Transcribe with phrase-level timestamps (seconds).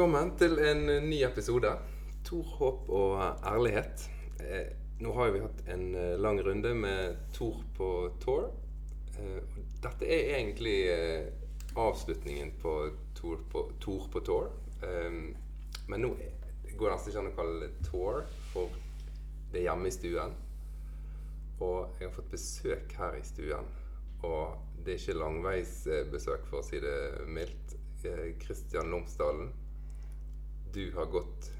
[0.00, 1.70] Velkommen til en ny episode.
[2.24, 4.06] Tor, håp og ærlighet.
[4.40, 4.70] Eh,
[5.04, 7.90] nå har vi hatt en eh, lang runde med Tor på
[8.22, 8.46] tour.
[9.20, 11.28] Eh, dette er egentlig eh,
[11.76, 12.74] avslutningen på
[13.20, 14.48] Tor på, tour på tour.
[14.80, 15.20] Eh,
[15.92, 18.72] men nå går det nesten ikke an å kalle det tour, for
[19.52, 20.36] det er hjemme i stuen.
[21.60, 23.68] Og jeg har fått besøk her i stuen.
[24.24, 27.76] Og det er ikke langveisbesøk, for å si det mildt.
[28.40, 29.50] Kristian Lomsdalen,
[30.74, 31.50] du har gått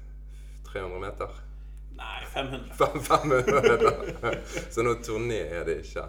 [0.71, 1.39] 300 meter.
[1.97, 2.75] Nei, 500.
[2.77, 4.39] 500 meter.
[4.73, 6.05] Så noe turné er det ikke.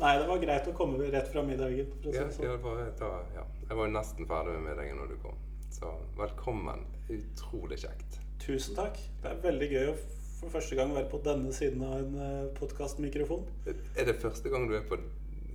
[0.00, 1.92] Nei, det var greit å komme rett fra middagen.
[2.02, 2.48] Si Ja, det sånn.
[2.80, 3.44] jeg, ta, ja.
[3.68, 5.38] jeg var nesten ferdig med middagen når du kom.
[5.74, 6.82] Så velkommen.
[7.14, 8.18] Utrolig kjekt.
[8.42, 8.98] Tusen takk.
[9.22, 9.96] Det er veldig gøy å
[10.44, 13.46] for første gang være på denne siden av en uh, podkastmikrofon.
[13.70, 14.98] Er det første gang du er på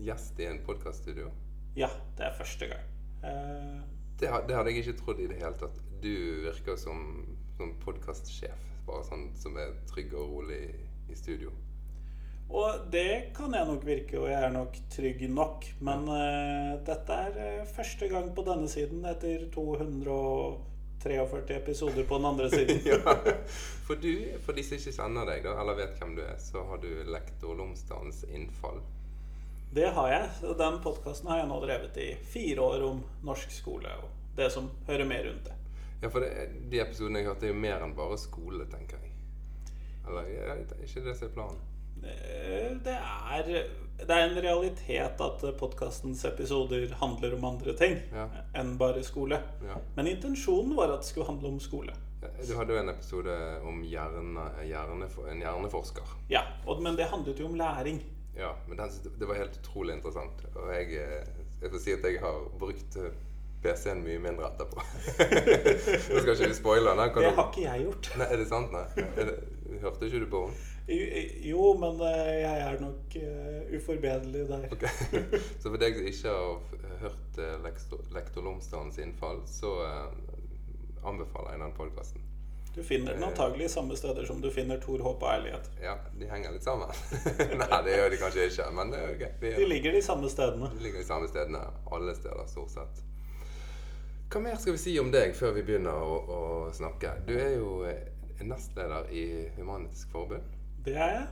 [0.01, 1.29] gjest i en podkaststudio?
[1.77, 2.87] Ja, det er første gang.
[3.27, 3.75] Eh,
[4.19, 5.77] Det, det hadde jeg ikke trodd i det hele tatt.
[6.03, 6.99] Du virker som,
[7.57, 8.65] som podkastsjef.
[8.87, 10.69] Bare sånn som er trygg og rolig i,
[11.13, 11.51] i studio.
[12.49, 15.67] og det kan jeg nok virke, og jeg er nok trygg nok.
[15.85, 22.29] Men uh, dette er eh, første gang på denne siden etter 243 episoder på den
[22.33, 22.81] andre siden.
[22.89, 22.99] ja.
[23.87, 26.65] For du, for de som ikke kjenner deg, da, eller vet hvem du er, så
[26.71, 28.81] har du lektor Lomsdalens innfall.
[29.71, 30.29] Det har jeg.
[30.49, 34.47] og Den podkasten har jeg nå drevet i fire år om norsk skole og det
[34.53, 35.55] som hører med rundt det.
[36.01, 36.29] Ja, for det,
[36.71, 39.11] de episodene jeg hørte, er jo mer enn bare skole, tenker jeg.
[40.07, 41.65] Eller er det ikke det som er planen?
[41.99, 43.49] Det er,
[43.99, 48.29] det er en realitet at podkastens episoder handler om andre ting Ja.
[48.55, 49.41] enn bare skole.
[49.67, 49.75] Ja.
[49.97, 51.93] Men intensjonen var at det skulle handle om skole.
[52.47, 53.35] Du hadde jo en episode
[53.67, 56.15] om hjerne, hjerne, en hjerneforsker.
[56.31, 57.99] Ja, og, Men det handlet jo om læring.
[58.37, 60.45] Ja, men den, det var helt utrolig interessant.
[60.55, 63.15] Og jeg, eh, jeg får si at jeg har brukt eh,
[63.63, 64.83] PC-en mye mindre etterpå.
[66.13, 67.15] Nå skal ikke vi spoile den.
[67.17, 68.11] Det har ikke jeg gjort.
[68.21, 68.75] Nei, er det sant?
[68.75, 68.85] Nei.
[69.17, 69.39] Det,
[69.81, 70.67] hørte ikke du på henne?
[71.45, 74.63] Jo, men eh, jeg er nok uh, uforbederlig der.
[74.73, 74.85] Ok.
[75.61, 81.53] Så for deg som ikke har hørt uh, lektor, lektor Lomsdalens innfall, så uh, anbefaler
[81.53, 82.25] jeg den podkasten.
[82.79, 85.65] Du finner den antagelig i samme steder som du finner Tor Håp og Ærlighet.
[85.83, 86.87] Ja, de henger litt sammen.
[87.59, 90.29] Nei, det gjør de kanskje ikke, men det er jo Vi De ligger de samme
[90.31, 90.69] stedene.
[90.77, 91.59] de ligger de samme stedene
[91.91, 93.01] alle steder, stort sett.
[94.31, 96.39] Hva mer skal vi si om deg før vi begynner å, å
[96.77, 97.11] snakke?
[97.27, 97.99] Du er jo eh,
[98.47, 99.25] nestleder i
[99.57, 100.55] Human-Etisk Forbund.
[100.85, 101.27] Det er jeg.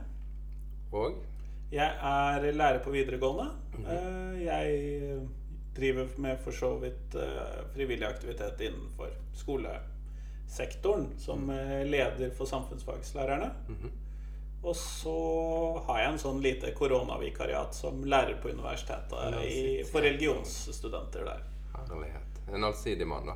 [0.98, 1.22] Og
[1.72, 3.48] Jeg er lærer på videregående.
[3.88, 5.22] Eh, Jeg
[5.78, 9.16] driver med for så vidt eh, frivillig aktivitet innenfor
[10.48, 13.52] skolesektoren som eh, leder for samfunnsfagslærerne.
[14.62, 21.26] Og så har jeg en sånn lite koronavikariat som lærer på universitetet i, for religionsstudenter
[21.26, 21.44] der.
[21.74, 22.42] herlighet.
[22.54, 23.36] En allsidig mann, da.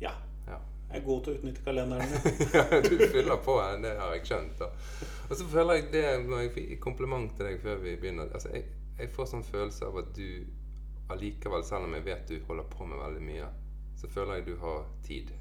[0.00, 0.12] Ja.
[0.46, 0.60] Ja.
[0.90, 2.86] Jeg er god til å utnytte kalenderen min.
[2.88, 4.62] du fyller på, det har jeg skjønt.
[4.62, 4.70] Da.
[5.28, 8.30] Og så føler jeg det når jeg fikk kompliment til deg før vi begynner.
[8.30, 10.46] Altså, jeg, jeg får sånn følelse av at du
[11.10, 13.52] allikevel, selv om jeg vet du holder på med veldig mye,
[13.98, 15.34] så føler jeg du har tid.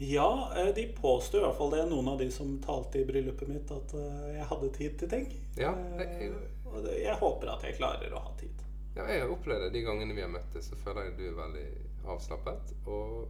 [0.00, 3.48] Ja, eh, de påstår i hvert fall det, noen av de som talte i bryllupet
[3.52, 5.26] mitt, at eh, jeg hadde tid til ting.
[5.60, 6.32] Ja, Eh, jeg-
[6.70, 8.62] Og jeg håper at jeg klarer å ha tid.
[8.96, 11.36] Ja, jeg har opplevd det de gangene vi har møttes, så føler jeg du er
[11.42, 11.66] veldig
[12.06, 13.28] avslappet og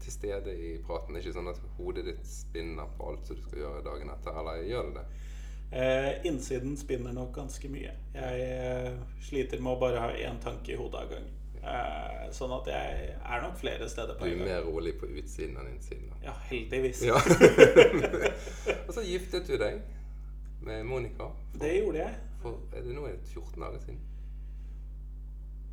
[0.00, 1.12] til stede i praten.
[1.14, 4.08] Det er ikke sånn at hodet ditt spinner på alt som du skal gjøre dagen
[4.10, 5.06] etter, eller gjør det det?
[5.72, 7.92] Eh, innsiden spinner nok ganske mye.
[8.14, 11.32] Jeg eh, sliter med å bare ha én tanke i hodet av gangen.
[11.66, 14.48] Eh, sånn at jeg er nok flere steder på er en gang.
[14.48, 16.08] mer rolig på utsiden enn innsiden.
[16.12, 16.16] da.
[16.28, 17.02] Ja, heldigvis.
[17.06, 17.18] Ja.
[18.86, 19.80] og så giftet du deg
[20.66, 21.30] med Monica.
[21.58, 22.14] Det gjorde jeg.
[22.42, 24.00] For er det nå er det 14 dager siden?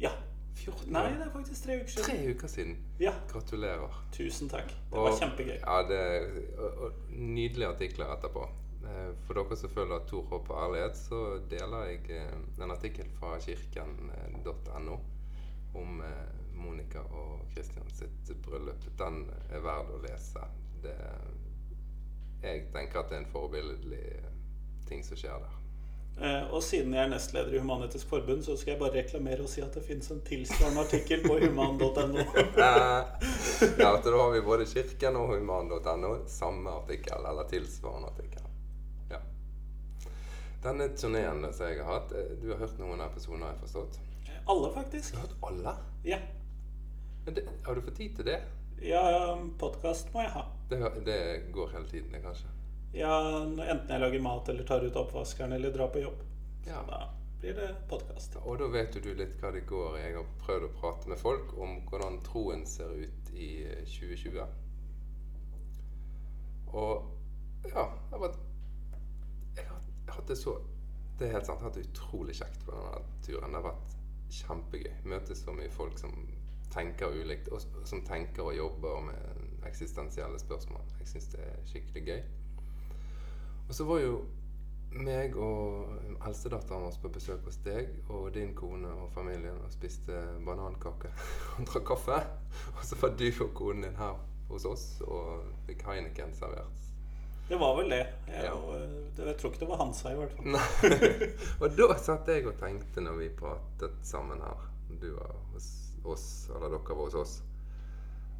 [0.01, 0.11] Ja.
[0.55, 2.05] 14 Nei, det er faktisk tre uker siden.
[2.09, 2.75] Tre uker siden.
[3.01, 3.13] Ja.
[3.31, 3.95] Gratulerer.
[4.13, 4.69] Tusen takk.
[4.91, 5.55] Det var kjempegøy.
[5.59, 6.03] Ja, det,
[6.57, 8.45] og, og Nydelige artikler etterpå.
[8.83, 13.09] Eh, For dere som følger Tor Håp og ærlighet, så deler jeg eh, en artikkel
[13.19, 14.99] fra kirken.no
[15.73, 18.85] om eh, Monica og Christian sitt bryllup.
[18.97, 20.45] Den er verd å lese.
[20.83, 20.95] Det,
[22.43, 24.05] jeg tenker at det er en forbilledlig
[24.87, 25.59] ting som skjer der.
[26.21, 29.49] Eh, og siden jeg er nestleder i Human-Etisk Forbund, så skal jeg bare reklamere og
[29.49, 32.25] si at det fins en tilsvarende artikkel på human.no.
[33.81, 36.13] Ja, så da har vi både kirken og human.no.
[36.29, 38.45] Samme artikkel, eller tilsvarende artikkel.
[39.09, 39.23] Ja.
[40.63, 44.01] Denne turneen som jeg har hatt eh, Du har hørt noen episoder, har jeg forstått?
[44.45, 45.11] Alle, faktisk.
[45.11, 45.75] Du har hørt alle?
[46.03, 46.17] Ja.
[47.25, 48.41] Men det, har du fått tid til det?
[48.81, 50.43] Ja, podkast må jeg ha.
[50.69, 51.19] Det, det
[51.55, 52.51] går hele tiden, det, kanskje?
[52.93, 53.13] Ja,
[53.45, 56.19] enten jeg lager mat eller tar ut oppvaskeren eller drar på jobb.
[56.67, 56.83] Ja.
[56.89, 56.99] Da
[57.39, 58.35] blir det podkast.
[58.43, 60.03] Og da vet du litt hva det går i.
[60.09, 64.43] Jeg har prøvd å prate med folk om hvordan troen ser ut i eh, 2020.
[66.73, 67.09] Og
[67.71, 68.37] ja, Jeg har,
[69.55, 70.57] jeg har hatt det så
[71.19, 71.61] Det er helt sant.
[71.61, 73.51] Jeg har hatt det utrolig kjekt på denne turen.
[73.53, 73.99] Det har vært
[74.33, 74.93] kjempegøy.
[75.09, 76.13] Møte så mye folk som
[76.73, 80.85] tenker ulikt, og som tenker og jobber med eksistensielle spørsmål.
[80.99, 82.21] Jeg syns det er skikkelig gøy.
[83.67, 84.15] Og så var jo
[84.93, 85.93] meg og
[86.27, 91.09] eldstedatteren vår på besøk hos deg og din kone og familien og spiste banankake
[91.57, 92.19] og drakk kaffe.
[92.75, 94.19] Og så var du og konen din her
[94.49, 96.92] hos oss og fikk Heineken servert.
[97.49, 98.01] Det var vel det.
[98.27, 98.51] Jeg, Ja.
[98.53, 98.73] og,
[99.17, 100.55] jeg tror ikke det var Hansa, i hvert fall.
[101.61, 104.63] Og da satt jeg og tenkte når vi pratet sammen her,
[105.01, 105.67] du var hos
[106.07, 106.25] oss,
[106.55, 107.33] eller dere var hos oss,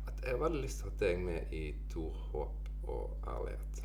[0.08, 3.84] at jeg har veldig lyst til å ha deg med i Tor håp og ærlighet.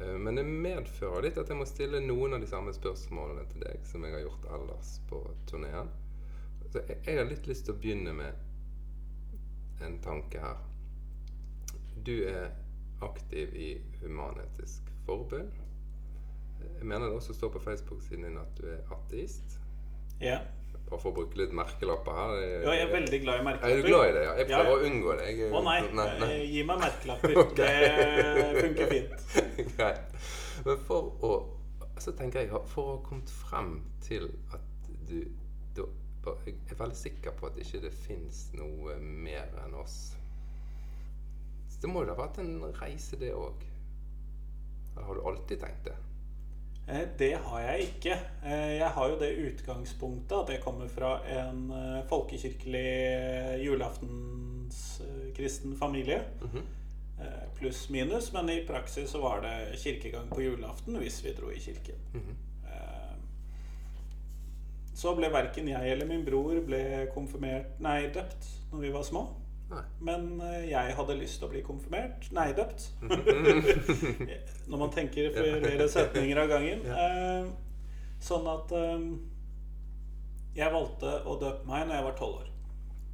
[0.00, 3.64] Eh, Men det medfører litt at jeg må stille noen av de samme spørsmålene til
[3.64, 5.92] deg som jeg har gjort ellers på turneen.
[6.72, 10.58] Så jeg, jeg har litt lyst til å begynne med en tanke her.
[12.04, 12.50] Du er
[13.04, 13.70] aktiv i
[14.02, 15.50] Human-Etisk Forbund.
[16.78, 19.58] Jeg mener det også står på Facebook-siden din at du er ateist.
[20.20, 20.38] Ja.
[20.88, 22.34] Bare for å bruke litt merkelapper her.
[22.40, 23.74] Jeg, ja, jeg er veldig glad i merkelapper.
[23.74, 24.22] Er du glad i det?
[24.24, 24.32] Ja?
[24.38, 24.76] Jeg prøver ja.
[24.76, 25.26] å unngå det.
[25.28, 26.28] Jeg, Å nei, nei, nei.
[26.32, 27.36] eh, gi meg merkelapper.
[27.44, 27.84] okay.
[28.38, 29.28] Det funker fint.
[29.76, 30.18] Greit.
[30.66, 31.32] Men for å
[32.02, 35.20] Så tenker jeg For å ha kommet frem til at du
[35.76, 35.84] da,
[36.46, 40.16] Jeg er veldig sikker på at ikke det fins noe mer enn oss.
[41.82, 43.54] Det må jo ha vært en reise, det òg.
[44.92, 45.96] Eller har du alltid tenkt det?
[46.88, 48.12] Eh, Det har jeg ikke.
[48.44, 56.22] Eh, Jeg har jo det utgangspunktet at jeg kommer fra en eh, folkekirkelig julaftenskristen familie.
[56.40, 56.62] Mm -hmm.
[57.54, 61.60] Pluss minus, men i praksis så var det kirkegang på julaften hvis vi dro i
[61.60, 61.94] kirken.
[62.14, 62.34] Mm -hmm.
[64.94, 69.28] Så ble verken jeg eller min bror ble konfirmert, nei, døpt når vi var små.
[69.68, 69.82] Nei.
[70.00, 72.30] Men eh, jeg hadde lyst til å bli konfirmert.
[72.32, 72.86] Nei, døpt.
[74.68, 76.86] Når man tenker flere setninger av gangen.
[76.86, 77.50] Eh,
[78.18, 79.02] Sånn at eh,
[80.58, 82.48] jeg valgte å døpe meg når jeg var tolv år.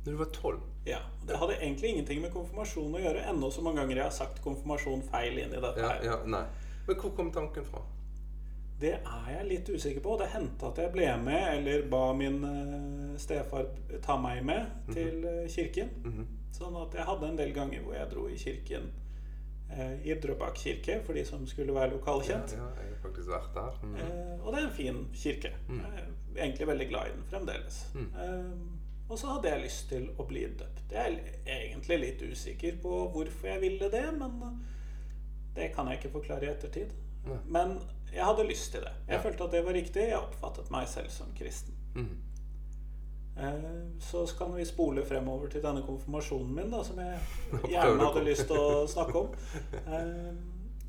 [0.05, 0.63] Når du var tolv?
[0.89, 4.15] Ja, Det hadde egentlig ingenting med konfirmasjon å gjøre, ennå så mange ganger jeg har
[4.17, 5.81] sagt konfirmasjon feil inn i dette.
[5.85, 6.01] Her.
[6.05, 6.41] ja, nei.
[6.87, 7.83] Men hvor kom tanken fra?
[8.81, 10.17] Det er jeg litt usikker på.
[10.21, 12.41] Det hendte at jeg ble med, eller ba min
[13.21, 13.69] stefar
[14.05, 15.21] ta meg med til
[15.53, 15.53] kirken.
[15.59, 15.95] kirken.
[16.05, 16.27] Mhm.
[16.55, 18.85] Sånn at jeg hadde en del ganger hvor jeg dro i kirken
[19.75, 22.55] eh, i Drøbak kirke, for de som skulle være lokalkjent.
[22.55, 23.81] ja, jeg har faktisk vært der.
[23.83, 23.97] Mm.
[24.05, 25.51] Eh, og det er en fin kirke.
[25.69, 25.81] Mm.
[25.83, 26.05] Jeg
[26.37, 27.81] er egentlig veldig glad i den fremdeles.
[27.95, 28.09] Mm.
[28.23, 30.85] Eh, og så hadde jeg lyst til å bli døpt.
[30.95, 34.39] Jeg er egentlig litt usikker på hvorfor jeg ville det, men
[35.59, 36.95] det kan jeg ikke forklare i ettertid.
[37.27, 37.37] Nei.
[37.57, 37.75] Men
[38.13, 38.93] jeg hadde lyst til det.
[39.09, 39.23] Jeg Ja.
[39.27, 40.07] følte at det var riktig.
[40.09, 41.75] Jeg oppfattet meg selv som kristen.
[43.37, 43.45] Mm.
[43.45, 47.19] Eh, Så kan vi spole fremover til denne konfirmasjonen min, da, som jeg
[47.73, 49.35] gjerne hadde lyst til å snakke om.
[49.87, 50.35] Eh,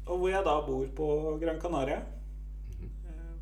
[0.08, 1.08] Og hvor jeg da bor på
[1.42, 2.02] Gran Canaria.
[2.82, 3.34] Eh,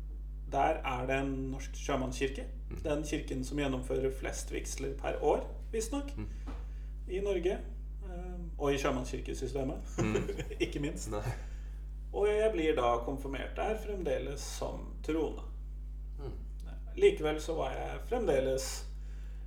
[0.52, 2.44] Der er det en norsk sjømannskirke.
[2.70, 2.82] Mhm.
[2.84, 6.28] Den kirken som gjennomfører flest vigsler per år, visstnok, Mhm.
[7.08, 7.58] i Norge.
[8.58, 9.76] Og i sjømannskirkesystemet,
[10.60, 11.10] ikke minst.
[12.12, 15.42] Og jeg blir da konfirmert der fremdeles som troende.
[16.20, 16.30] Mm.
[16.96, 18.68] Likevel så var jeg fremdeles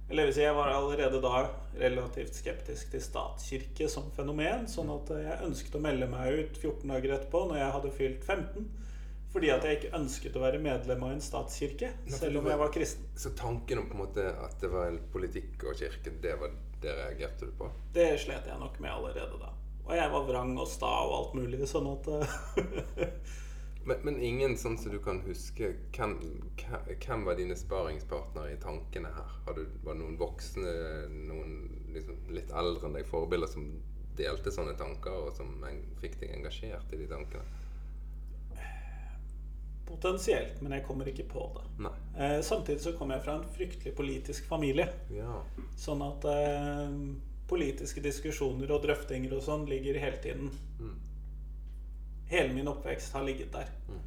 [0.10, 1.42] Eller jeg var allerede da
[1.78, 6.94] relativt skeptisk til statskirke som fenomen, sånn at jeg ønsket å melde meg ut 14
[6.94, 8.70] dager etterpå, når jeg hadde fylt 15.
[9.34, 12.72] Fordi at jeg ikke ønsket å være medlem av en statskirke, selv om jeg var
[12.74, 13.10] kristen.
[13.20, 16.94] Så tanken om på en måte at det var politikk og kirke, det var det
[16.96, 17.68] reagerte du på?
[17.94, 19.52] Det slet jeg nok med allerede da.
[19.88, 23.12] Og jeg var vrang og sta og alt mulig, sånn at eh,
[23.88, 26.18] Men, men ingen sånn som du kan huske Hvem,
[26.60, 29.38] hvem- var dine sparingspartnere i tankene her?
[29.56, 30.74] Du, var det noen voksne,
[31.30, 31.54] noen
[31.96, 33.70] liksom litt eldre enn deg, forbilder som
[34.18, 35.54] delte sånne tanker, og som
[36.02, 37.46] fikk deg engasjert i de tankene?
[39.88, 41.92] Potensielt, men jeg kommer ikke på det.
[42.20, 44.90] Eh, samtidig så kommer jeg fra en fryktelig politisk familie.
[45.16, 45.38] Ja.
[45.80, 46.98] Sånn at eh,
[47.48, 50.52] politiske diskusjoner og drøftinger og sånn ligger hele tiden.
[50.82, 50.98] Mm.
[52.28, 53.70] Hele min oppvekst har ligget der.
[53.88, 54.02] Mm.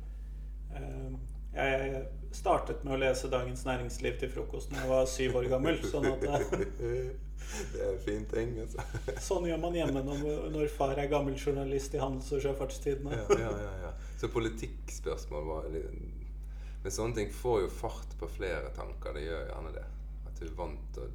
[0.77, 1.13] Eh,
[1.55, 5.81] jeg startet med å lese Dagens Næringsliv til frokost da jeg var syv år gammel.
[5.83, 6.45] Sånn at eh,
[7.73, 8.85] det er en fin ting, altså.
[9.29, 13.17] sånn gjør man hjemme når, far er gammel journalist i Handels- og Sjøfartstidene.
[13.19, 13.95] Ja, ja, ja, ja.
[14.21, 19.17] Så politikkspørsmål var Men sånne ting får jo fart på flere tanker.
[19.17, 19.89] Det gjør gjerne det.
[20.29, 21.11] At du er vant til å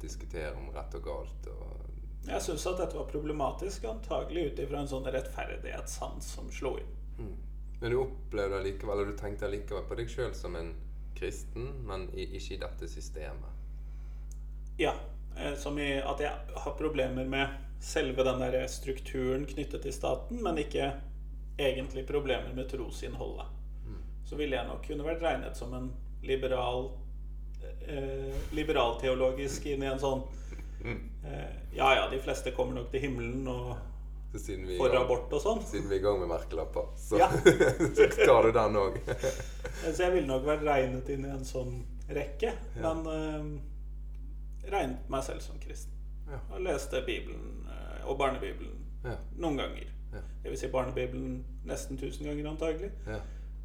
[0.00, 1.50] diskutere om rett og galt.
[1.52, 1.79] Og
[2.26, 6.90] Jeg syns at dette var problematisk, antagelig ut ifra en sånn rettferdighetssans som slo inn.
[7.18, 7.36] Mm.
[7.80, 10.74] Men du opplevde allikevel, eller du tenkte allikevel på deg sjøl som en
[11.16, 13.56] kristen, men i, ikke i dette systemet.
[14.80, 14.94] Ja.
[15.36, 20.42] Eh, Som i at jeg har problemer med selve den der strukturen knyttet til staten,
[20.44, 20.92] men ikke
[21.60, 23.56] egentlig problemer med trosinnholdet.
[24.30, 25.88] Så ville jeg nok kunne vært regnet som en
[26.22, 26.92] liberal
[27.82, 30.22] eh, liberalteologisk inn i en sånn
[30.84, 33.76] eh, Ja ja, de fleste kommer nok til himmelen og
[34.78, 35.62] får abort og sånn.
[35.66, 37.28] siden vi er i gang med merkelapper, så, Ja.
[37.96, 39.00] så tar du den òg.
[39.08, 42.52] Eh, Så jeg ville nok vært regnet inn i en sånn rekke.
[42.76, 42.92] Ja.
[42.94, 45.92] Men uh, regnet meg selv som kristen.
[46.30, 46.38] Ja.
[46.54, 47.66] Og leste Bibelen
[48.06, 49.16] og Barnebibelen Ja.
[49.36, 49.86] noen ganger.
[50.12, 50.20] Ja.
[50.42, 52.90] Det vil si Barnebibelen nesten 1000 ganger antagelig.
[53.06, 53.18] Ja.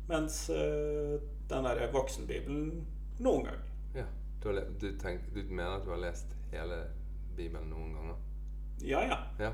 [0.08, 1.20] Mens uh,
[1.50, 2.86] den der voksenbibelen
[3.20, 3.66] noen ganger.
[3.96, 4.06] ja.
[4.44, 6.84] Du, du, tenk, du mener at du har lest hele
[7.38, 8.15] Bibelen noen ganger?
[8.84, 9.18] Ja ja.
[9.39, 9.51] Ja.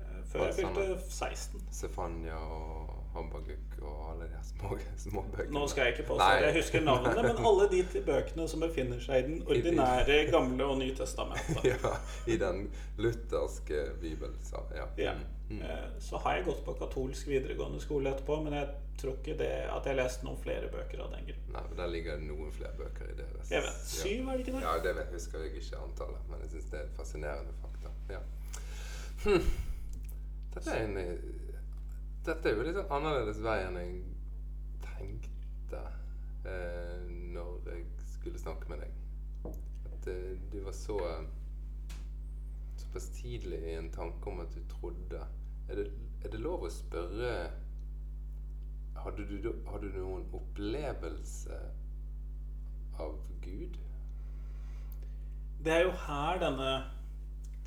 [0.00, 1.60] Eh, Før jeg fylte 16.
[1.72, 5.52] Stefania og Habaguk og alle de små, små bøkene.
[5.54, 8.98] Nå skal jeg ikke påstå at jeg husker navnene, men alle de bøkene som befinner
[9.04, 11.62] seg i den ordinære Gamle og Nytestamentet.
[11.70, 11.92] Ja,
[12.26, 12.64] i den
[12.98, 14.38] lutherske bibelen.
[14.42, 14.88] sa ja.
[14.98, 15.14] Ja.
[15.50, 15.60] Mm.
[15.62, 18.68] Eh, Så har jeg gått på katolsk videregående skole etterpå, men jeg
[19.00, 21.44] tror ikke det at jeg leste noen flere bøker av den grunn.
[21.54, 23.28] Nei, men Der ligger noen flere bøker i det.
[23.50, 23.84] Jeg vet.
[23.90, 24.64] Syv, er det ikke det?
[24.66, 27.94] Ja, det vet, husker jeg ikke antallet, men jeg syns det er et fascinerende fakta.
[28.14, 28.20] Ja.
[29.24, 29.48] Hm.
[30.54, 30.98] Dette er en
[32.24, 33.96] Dette er jo litt sånn annerledes vei enn jeg
[34.84, 35.80] tenkte
[36.48, 37.82] eh, når jeg
[38.14, 39.00] skulle snakke med deg.
[39.90, 40.96] At eh, du var så
[42.80, 45.20] såpass tidlig i en tanke om at du trodde
[45.68, 45.86] Er det,
[46.24, 47.34] er det lov å spørre
[49.02, 51.58] hadde du, hadde du noen opplevelse
[53.02, 53.78] av Gud?
[55.64, 56.72] Det er jo her denne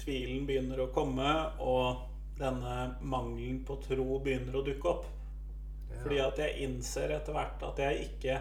[0.02, 2.06] tvilen begynner å komme, og
[2.38, 5.08] denne mangelen på tro begynner å dukke opp.
[5.90, 6.02] Ja.
[6.04, 8.34] Fordi at jeg innser etter hvert at jeg ikke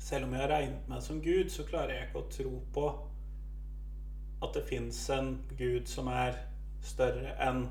[0.00, 2.84] Selv om jeg har regnet meg som Gud, så klarer jeg ikke å tro på
[4.40, 6.38] at det fins en Gud som er
[6.80, 7.66] større enn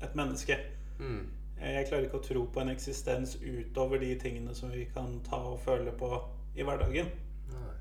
[0.00, 0.56] et menneske.
[0.96, 1.26] Mm.
[1.60, 5.38] Jeg klarer ikke å tro på en eksistens utover de tingene som vi kan ta
[5.54, 6.10] og føle på
[6.56, 7.08] i hverdagen.
[7.52, 7.72] Nei.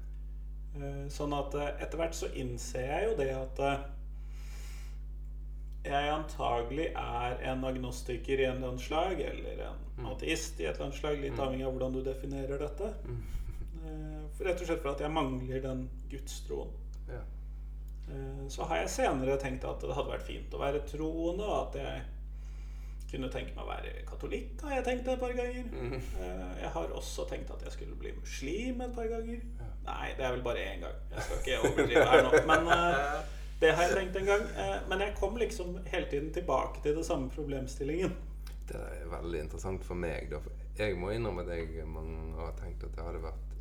[0.79, 3.84] Eh, Sånn at eh, etter hvert så innser jeg jo det at eh,
[5.86, 10.72] jeg antagelig er en agnostiker i en eller annen slag, eller en ateist i et
[10.74, 12.89] eller annet slag, litt avhengig av hvordan du definerer dette.
[13.86, 16.72] Eh, for Rett og slett for at jeg mangler den gudstroen.
[17.12, 17.22] Ja.
[18.10, 21.67] Eh, Så har jeg senere tenkt at det hadde vært fint å være troende, og
[21.67, 22.03] at jeg
[23.15, 25.69] kunne tenke meg å være katolikk, har jeg tenkt et par ganger.
[25.72, 25.95] Mm.
[25.95, 29.41] Eh, Jeg har også tenkt at jeg skulle bli muslim et par ganger.
[29.86, 31.00] Nei, det er vel bare én gang.
[31.15, 32.43] Jeg skal ikke overdrive her nå.
[32.51, 33.17] Men eh,
[33.62, 34.45] det har jeg tenkt en gang.
[34.60, 38.15] Eh, Men jeg kom liksom hele tiden tilbake til den samme problemstillingen.
[38.65, 40.31] Det er veldig interessant for meg.
[40.31, 40.39] Da.
[40.79, 43.53] Jeg må innrømme at jeg mange har tenkt at det hadde vært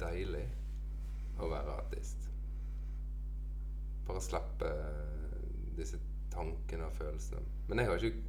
[0.00, 0.46] deilig
[1.38, 2.24] å være ateist.
[4.06, 4.70] Bare slippe
[5.76, 5.98] disse
[6.32, 7.42] tankene og følelsene.
[7.68, 8.24] Men jeg har ikke,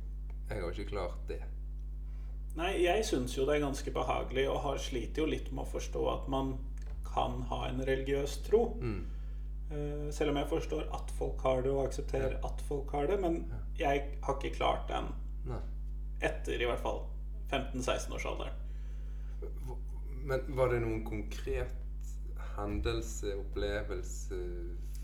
[0.50, 1.42] jeg har ikke klart det.
[2.58, 5.72] Nei, jeg syns jo det er ganske behagelig, og har sliter jo litt med å
[5.76, 6.56] forstå at man
[7.06, 8.64] kan ha en religiøs tro.
[8.82, 9.04] Mm.
[9.72, 13.20] Eh, Selv om jeg forstår at folk har det, og aksepterer at folk har det.
[13.22, 13.44] Men
[13.78, 15.12] jeg har ikke klart den
[15.52, 15.60] Nei.
[16.22, 17.04] etter i hvert fall
[17.52, 18.54] 15-16-årsalderen.
[19.68, 19.78] Hva-
[20.28, 21.72] Men var det noen konkret
[22.58, 24.40] hendelse, opplevelse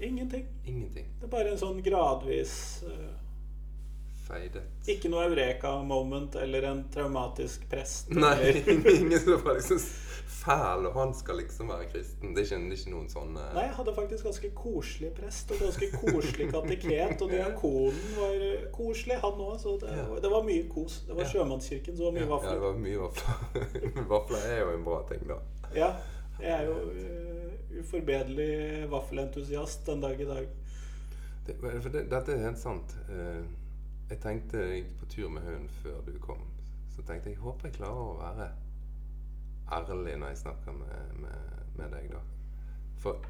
[0.01, 0.47] Ingenting.
[0.65, 1.05] Ingenting.
[1.19, 3.11] Det er bare en sånn gradvis eh,
[4.23, 4.63] Feidet.
[4.87, 8.09] Ikke noe eureka-moment eller en traumatisk prest.
[8.15, 8.53] Nei,
[8.95, 9.81] ingen som var liksom
[10.43, 12.31] fæl, og han skal liksom være kristen.
[12.35, 15.11] Det er ikke, det er ikke noen sånn eh, Nei, jeg hadde faktisk ganske koselig
[15.17, 17.21] prest og ganske koselig kateket.
[17.23, 19.53] Og diakonen var eh, koselig, han òg.
[19.63, 20.07] Så det, Ja.
[20.23, 21.01] det var mye kos.
[21.07, 21.29] Det var Ja.
[21.33, 24.05] Sjømannskirken, så det var mye Ja, det var mye vafler.
[24.15, 25.39] vafler er jo en bra ting, da.
[25.75, 25.91] Ja,
[26.39, 30.47] jeg er jo uh, uforbederlig vaffelentusiast den dag i dag.
[31.47, 32.95] Det, for det, dette er helt sant.
[33.11, 33.43] Eh,
[34.09, 36.43] jeg tenkte på tur med hunden før du kom.
[36.89, 38.49] Så tenkte jeg håper jeg klarer å være
[39.71, 42.21] ærlig når jeg snakker med, med, med deg, da.
[43.01, 43.25] For,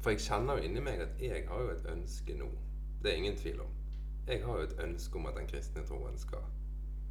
[0.00, 2.48] for jeg kjenner jo inni meg at jeg har jo et ønske nå.
[3.02, 3.76] Det er ingen tvil om.
[4.28, 6.46] Jeg har jo et ønske om at den kristne troen skal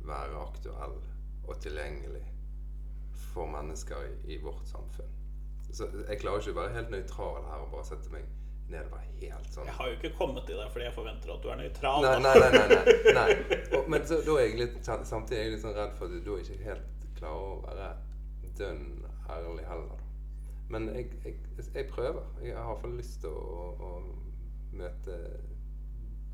[0.07, 0.97] være aktuell
[1.49, 2.23] og tilgjengelig
[3.29, 5.15] for mennesker i, i vårt samfunn.
[5.71, 8.25] Så jeg klarer ikke å være helt nøytral her og bare sette meg
[8.73, 11.33] ned og være helt sånn Jeg har jo ikke kommet til deg fordi jeg forventer
[11.33, 12.05] at du er nøytral.
[12.05, 12.49] Nei, nei, nei.
[12.55, 13.55] nei, nei, nei.
[13.77, 16.15] Og, men så, da er jeg litt, samtidig er jeg litt sånn redd for at
[16.15, 17.89] du da ikke helt klarer å være
[18.59, 18.85] dønn
[19.29, 20.03] ærlig heller.
[20.69, 21.37] Men jeg, jeg,
[21.73, 22.25] jeg prøver.
[22.43, 25.17] Jeg har iallfall lyst til å, å, å møte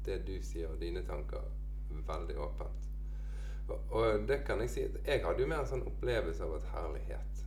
[0.05, 1.47] det du sier, og dine tanker,
[2.05, 2.89] veldig åpent.
[3.65, 6.67] Og, og det kan jeg si jeg hadde jo mer en sånn opplevelse av at
[6.69, 7.45] herlighet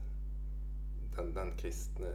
[1.19, 2.11] den, den kristne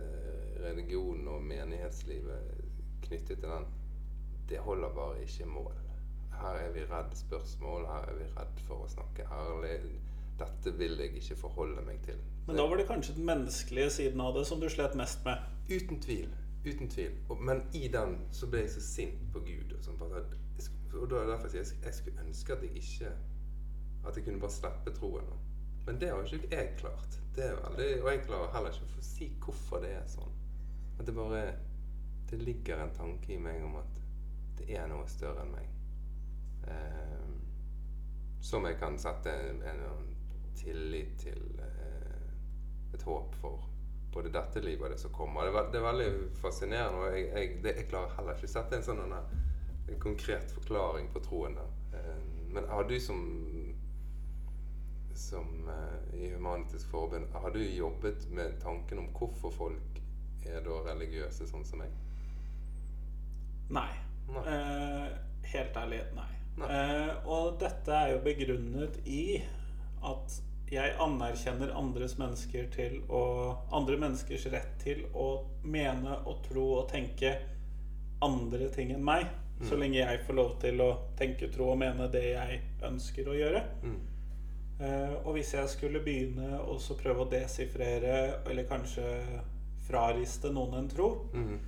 [0.63, 2.62] religionen og menighetslivet
[3.07, 3.65] knyttet til den,
[4.49, 5.73] det holder bare ikke mål.
[6.33, 9.77] Her er vi redd spørsmål, her er vi redd for å snakke ærlig.
[10.39, 12.19] Dette vil jeg ikke forholde meg til.
[12.47, 15.43] Men da var det kanskje den menneskelige siden av det som du slet mest med?
[15.69, 16.31] Uten tvil.
[16.65, 17.13] Uten tvil.
[17.39, 19.75] Men i den så ble jeg så sint på Gud.
[19.77, 20.33] Og, sånn, at
[20.93, 23.11] og da er det derfor jeg sier jeg skulle ønske at jeg ikke
[24.05, 25.29] At jeg kunne bare slippe troen.
[25.85, 27.19] Men det har jo ikke jeg klart.
[27.35, 30.35] Det er veldig, og jeg klarer heller ikke å få si hvorfor det er sånn.
[30.99, 31.41] At det bare
[32.29, 33.99] Det ligger en tanke i meg om at
[34.57, 35.69] det er noe større enn meg.
[36.67, 37.29] Eh,
[38.43, 40.09] som jeg kan sette en, en
[40.57, 42.25] tillit til eh,
[42.93, 43.69] et håp for
[44.13, 45.45] både dette livet og det som kommer.
[45.45, 46.09] Det det er veldig
[46.41, 46.99] fascinerende.
[46.99, 51.09] og jeg, jeg, det, jeg klarer heller ikke å sette en sånn en, konkret forklaring
[51.13, 51.57] på troen.
[51.57, 51.71] der.
[51.97, 52.21] Eh,
[52.53, 53.23] men har du som
[55.15, 60.01] som eh, i Humanitisk Forbund Har du jobbet med tanken om hvorfor folk
[60.45, 61.93] er da religiøse sånn som meg?
[63.69, 63.91] Nei.
[64.33, 64.43] Nei.
[64.47, 65.11] Eh,
[65.53, 66.29] helt ærlig, nei.
[66.57, 66.69] Nei.
[66.69, 69.41] Eh, og dette er jo begrunnet i
[70.03, 70.41] at
[70.73, 73.23] jeg anerkjenner andres mennesker til å
[73.73, 77.35] Andre menneskers rett til å mene og tro og tenke
[78.23, 79.27] andre ting enn meg.
[79.63, 83.35] Så lenge jeg får lov til å tenke, tro og mene det jeg ønsker å
[83.37, 83.61] gjøre.
[83.83, 83.99] Mm.
[84.79, 89.05] Eh, og hvis jeg skulle begynne å så prøve å desifrere, eller kanskje
[89.87, 91.59] frariste noen en tro, Mm.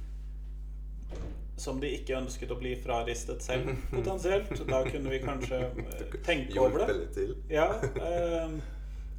[1.57, 6.59] Som de ikke ønsket å bli fraristet selv, potensielt, da kunne vi kanskje eh, tenke
[6.59, 7.27] over det.
[7.51, 8.57] Ja, eh,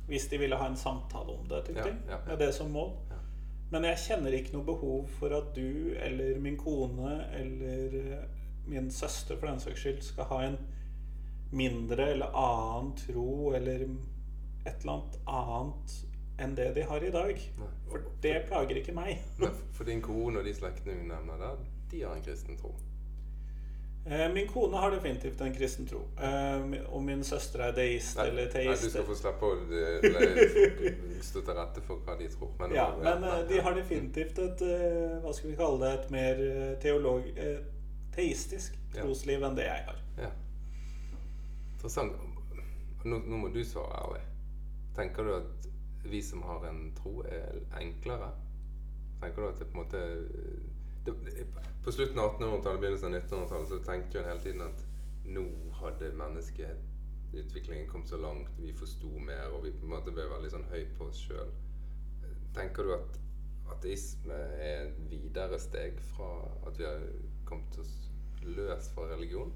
[0.07, 2.93] hvis de ville ha en samtale om det, typ Ja, ja, med det som mål.
[3.73, 8.26] Men jeg kjenner ikke noe behov for at du eller min kone eller eh,
[8.66, 10.59] min søster for den saks skyld skal ha en
[11.57, 13.87] mindre eller annen tro eller
[14.66, 15.97] et eller annet annet
[16.43, 17.40] enn det de har i dag.
[17.88, 19.22] For det plager ikke meg.
[19.77, 22.75] For din kone og de slektningene hun nevner der, de har en kristen tro.
[24.07, 26.05] Eh, Min kone har definitivt en kristen tro.
[26.22, 29.57] Eh, Og min søster er deist Nei, eller nei, du skal få slappe å
[31.27, 32.53] stå til rette for hva de tror.
[32.61, 35.92] Men, Ja, men nei, de har definitivt et eh, Hva skal vi kalle det?
[36.05, 37.27] Et mer eh, teolog...
[37.37, 37.72] teistisk
[38.16, 39.03] teistisk Ja.
[39.03, 39.96] trosliv enn det jeg har.
[40.16, 40.31] Ja.
[41.75, 42.14] Interessant.
[43.05, 44.22] Nå, nå må du svare ærlig.
[44.96, 45.66] Tenker du at
[46.09, 48.31] vi som har en tro, er enklere?
[49.20, 50.01] Tenker du at det på en måte
[51.07, 51.47] det,
[51.85, 54.85] På slutten av 1800-tallet, begynnelsen av 1900-tallet, så tenkte jo en hele tiden at
[55.27, 55.45] nå
[55.81, 60.51] hadde menneskeutviklingen kommet så langt, vi forsto mer, og vi på en måte ble veldig
[60.55, 61.53] sånn høy på oss sjøl.
[62.57, 63.21] Tenker du at
[63.77, 66.33] ateisme er et videre steg fra
[66.66, 67.07] at vi har
[67.47, 67.95] kommet oss
[68.47, 69.53] løs fra religion?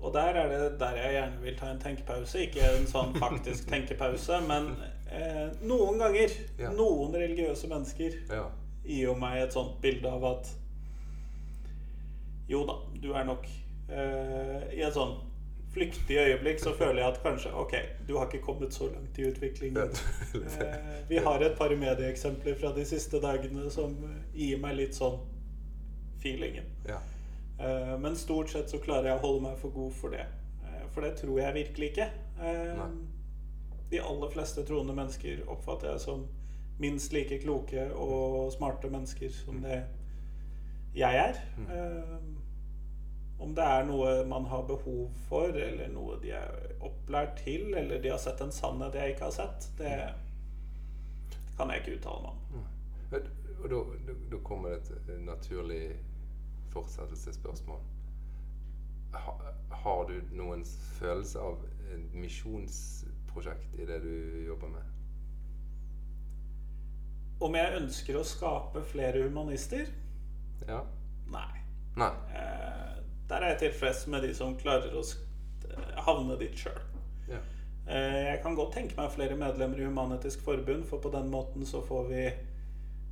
[0.00, 2.42] Og der er det der jeg gjerne vil ta en tenkepause.
[2.44, 4.74] Ikke en sånn faktisk tenkepause, men
[5.16, 6.70] eh, noen ganger, Ja.
[6.76, 8.44] noen religiøse mennesker Ja.
[8.84, 10.52] gir jo meg et sånt bilde av at
[12.48, 13.46] Jo da, du er nok
[13.90, 15.16] eh, I et sånn
[15.76, 17.74] flyktig øyeblikk så føler jeg at kanskje Ok,
[18.08, 19.90] du har ikke kommet så langt i utviklingen.
[20.36, 23.92] Eh, vi har et par medieeksempler fra de siste dagene som
[24.34, 25.18] gir meg litt sånn
[26.22, 26.64] feelingen.
[26.88, 27.00] ja.
[27.58, 30.24] Eh, men stort sett så klarer jeg å holde meg for god for det.
[30.64, 32.08] Eh, for det tror jeg virkelig ikke.
[32.40, 32.88] Eh, Nei.
[33.90, 36.26] De aller fleste troende mennesker oppfatter jeg som
[36.82, 39.78] minst like kloke og smarte mennesker som det
[40.96, 41.38] jeg er.
[41.56, 41.70] Mm.
[41.70, 47.74] Eh, om det er noe man har behov for, eller noe de er opplært til,
[47.76, 49.92] eller de har sett en sannhet jeg ikke har sett, det
[51.56, 52.64] kan jeg ikke uttale meg om.
[53.10, 53.70] Men- Og
[54.30, 55.96] da, kommer det et naturlig
[56.70, 57.78] fortsettelsesspørsmål.
[59.12, 59.32] Ha,
[59.70, 60.64] har du noen
[60.98, 61.56] følelse av
[61.94, 62.14] et
[63.36, 64.82] misjonsprosjekt i det du jobber med?
[67.40, 69.86] Om jeg ønsker å skape flere humanister?
[70.66, 70.80] Ja?
[71.28, 71.62] Nei.
[71.96, 72.12] Nei.
[72.32, 76.80] Eh, der er jeg tilfreds med de som klarer å eh, havne dit sjøl.
[77.28, 77.42] Ja.
[77.86, 81.66] Eh, jeg kan godt tenke meg flere medlemmer i Human-Etisk Forbund, for på den måten
[81.66, 82.26] så får vi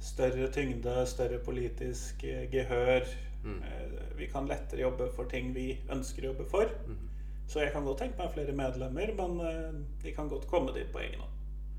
[0.00, 3.04] større tyngde, større politisk eh, gehør.
[3.44, 3.60] Mm.
[3.60, 6.72] Eh, vi kan lettere jobbe for ting vi ønsker å jobbe for.
[6.88, 7.10] Mhm.
[7.46, 10.88] Så jeg kan godt tenke meg flere medlemmer, men eh, de kan godt komme dit
[10.92, 11.34] på egen hånd.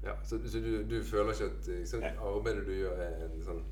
[0.06, 0.14] ja.
[0.24, 3.64] Så, så du, du føler ikke at liksom, arbeidet du gjør, er en sånn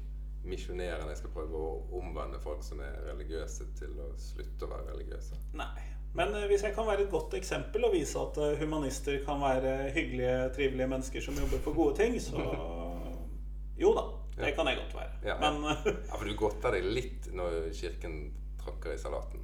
[0.43, 1.67] misjonerende Jeg skal prøve å
[2.01, 5.37] omvende folk som er religiøse, til å slutte å være religiøse.
[5.55, 5.85] Nei.
[6.17, 9.39] Men eh, hvis jeg kan være et godt eksempel og vise at eh, humanister kan
[9.41, 12.43] være hyggelige, trivelige mennesker som jobber for gode ting, så
[13.83, 14.03] Jo da,
[14.37, 15.15] det kan jeg godt være.
[15.25, 15.37] Ja.
[15.41, 15.63] Men
[16.09, 18.19] Ja, For du godter deg litt når kirken
[18.61, 19.41] tråkker i salaten?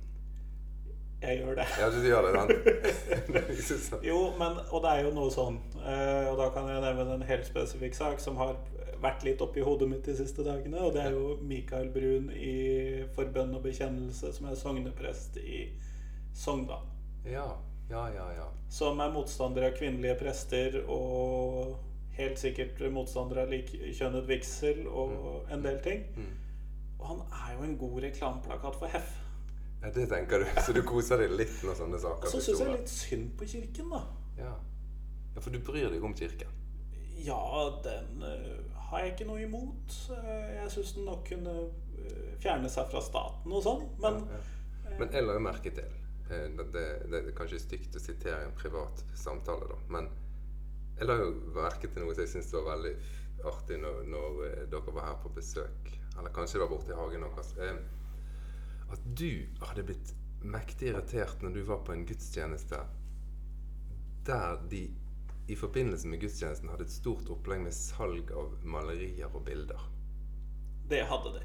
[1.22, 1.68] Jeg gjør det.
[1.80, 4.04] Ja, du gjør det, sant?
[4.10, 7.26] Jo, men, og det er jo noe sånn eh, Og da kan jeg nevne en
[7.28, 8.56] helt spesifikk sak som har
[9.04, 10.80] vært litt oppi hodet mitt de siste dagene.
[10.84, 15.66] Og det er jo Mikael Brun i For bønn og bekjennelse, som er sogneprest i
[16.36, 16.88] Sogndal.
[17.28, 17.48] Ja,
[17.92, 18.28] ja, ja.
[18.38, 18.48] ja.
[18.72, 21.80] Som er motstander av kvinnelige prester og
[22.20, 26.06] helt sikkert motstander av likkjønnet vigsel og en del ting.
[26.16, 26.36] Mm.
[27.00, 29.18] Og han er jo en god reklameplakat for Heff.
[29.82, 29.92] Ja.
[29.96, 30.62] Det tenker du.
[30.66, 33.94] Så du koser deg litt med sånne Og så syns jeg litt synd på kirken,
[33.94, 34.02] da.
[34.40, 34.56] Ja.
[35.36, 36.52] ja, for du bryr deg om kirken?
[37.20, 37.40] Ja,
[37.84, 39.96] den uh, har jeg ikke noe imot.
[40.12, 44.40] Uh, jeg syns den nok kunne uh, fjerne seg fra staten og sånn, men ja,
[44.40, 44.96] ja.
[45.00, 45.98] Men jeg la jo merke til
[46.30, 50.08] det, det, det er kanskje stygt å sitere i en privat samtale, da, men
[51.00, 52.94] jeg la jo merke til noe som jeg syns var veldig
[53.50, 54.40] artig når, når
[54.72, 55.92] dere var her på besøk.
[56.18, 57.54] Eller kanskje det var borte i hagen deres.
[58.92, 62.80] At du hadde blitt mektig irritert når du var på en gudstjeneste
[64.28, 64.86] der de
[65.50, 69.88] i forbindelse med gudstjenesten hadde et stort opplegg med salg av malerier og bilder.
[70.90, 71.42] det hadde de.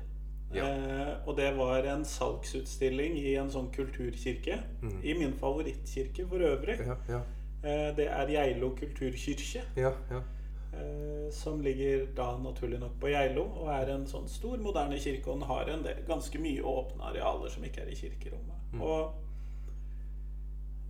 [0.55, 0.67] Ja.
[0.69, 4.59] Eh, og det var en salgsutstilling i en sånn kulturkirke.
[5.03, 6.79] I min favorittkirke for øvrig.
[6.87, 7.23] Ja, ja,
[7.65, 9.63] Eh, det er Geilo kulturkirke.
[9.77, 9.93] ja.
[10.11, 10.21] ja.
[10.75, 15.31] Eh, som ligger da naturlig nok på Geilo og er en sånn stor, moderne kirke.
[15.31, 18.77] Og den har en del, ganske mye åpne arealer som ikke er i kirkerommet.
[18.81, 19.01] Og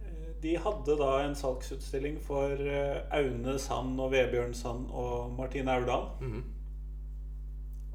[0.04, 5.78] eh, de hadde da en salgsutstilling for eh, Aune Sand og Vebjørn Sand og Martine
[5.78, 6.10] Aurdal.
[6.20, 6.44] Mhm.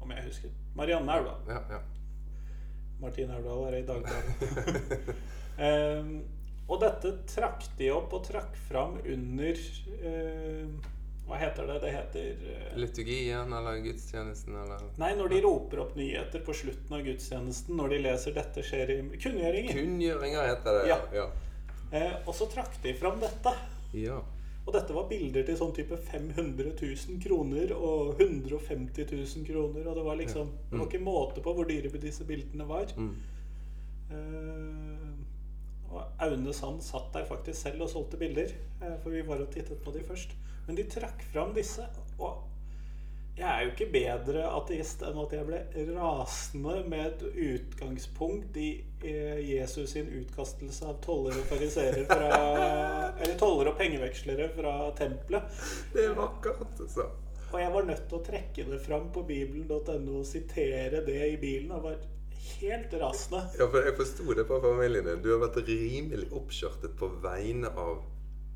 [0.00, 0.52] Om jeg husker.
[0.74, 1.40] Marianne Aurdal.
[1.48, 1.80] ja, ja.
[3.00, 5.10] Martine Aurdal er i Dagbladet.
[5.58, 6.10] um,
[6.70, 9.62] og dette trakk de opp og trakk fram under
[10.04, 10.90] eh,
[11.30, 11.76] Hva heter det?
[11.84, 16.96] Det heter eh, Liturgien eller gudstjenesten eller Nei, når de roper opp nyheter på slutten
[16.96, 19.76] av gudstjenesten, når de leser 'Dette skjer i kunngjøringen'.
[19.78, 20.82] Kunngjøringer heter det.
[20.90, 20.98] Ja.
[21.14, 21.28] ja.
[21.94, 23.54] Eh, og så trakk de fram dette.
[23.94, 24.18] ja.
[24.66, 29.86] Og dette var bilder til sånn type 500 000 kroner og 150 000 kroner.
[29.88, 32.92] Og det var liksom Det var ikke måte på hvor dyre disse bildene var.
[32.94, 33.14] Mm.
[34.10, 34.89] Eh,
[35.90, 39.50] og Aune Sand satt der faktisk selv og solgte bilder, eh, for vi var og
[39.52, 40.36] tittet på de først.
[40.66, 41.86] Men de trakk fram disse,
[42.18, 42.46] og
[43.40, 45.60] jeg er jo ikke bedre ateist enn at jeg ble
[45.96, 48.68] rasende med et utgangspunkt i
[49.06, 52.28] eh, Jesus sin utkastelse av toller og fariserer fra
[53.20, 55.58] Eller toller og pengevekslere fra tempelet.
[55.94, 57.08] Det er vakkert, altså.
[57.50, 61.38] Og jeg var nødt til å trekke det fram på bibelen.no og sitere det i
[61.40, 61.72] bilen.
[61.74, 61.98] Og var
[62.60, 63.42] helt rasende.
[63.58, 65.22] Ja, for jeg forsto det på familien din.
[65.24, 68.00] Du har vært rimelig oppskjørtet på vegne av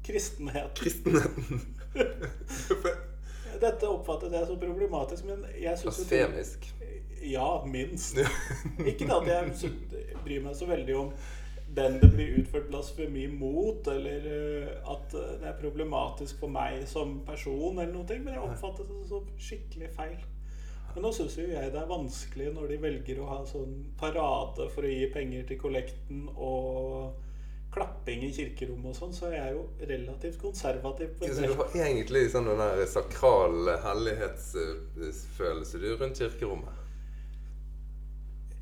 [0.04, 0.74] Kristenhet.
[0.76, 1.62] kristenheten.
[3.64, 6.66] Dette oppfattet jeg som problematisk, men jeg syns Blasfemisk.
[7.24, 8.18] Ja, minst.
[8.90, 9.72] Ikke at jeg
[10.24, 11.14] bryr meg så veldig om
[11.74, 16.84] den det blir utført blasfemi mot, eller eh, at eh, det er problematisk for meg
[16.86, 20.20] som person, eller noe, men jeg oppfattet det som skikkelig feil.
[20.94, 24.68] Men nå syns jo jeg det er vanskelig når de velger å ha sånn parade
[24.70, 27.20] for å gi penger til kollekten og
[27.74, 31.34] klapping i kirkerommet og sånn, så er jeg jo relativt konservativ på det.
[31.34, 36.80] Så du har egentlig sånn den der sakral hellighetsfølelse du rundt kirkerommet?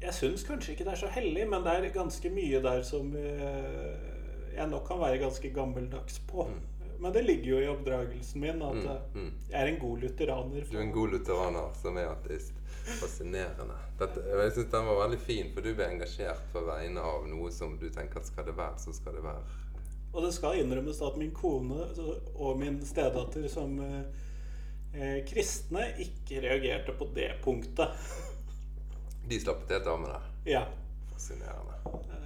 [0.02, 3.12] Jeg syns kanskje ikke det er så hellig, men det er ganske mye der som
[3.14, 3.92] eh,
[4.56, 6.48] jeg nok kan være ganske gammeldags på.
[7.02, 9.30] Men det ligger jo i oppdragelsen min at eh, mm.
[9.50, 10.66] jeg er en god lutheraner.
[10.70, 12.60] Du er en god lutheraner som er ateist.
[13.00, 13.74] Fascinerende.
[13.98, 17.50] Dette, jeg synes den var veldig fin, for du ble engasjert på vegne av noe
[17.54, 19.58] som du tenker at skal det være, så skal det være.
[20.12, 21.88] Og det skal innrømmes at min kone
[22.36, 24.00] og min stedatter som eh,
[24.94, 27.98] eh, kristne ikke reagerte på det punktet.
[29.26, 30.52] De slappet helt av med det.
[30.54, 30.68] Ja.
[31.10, 32.21] Fascinerende.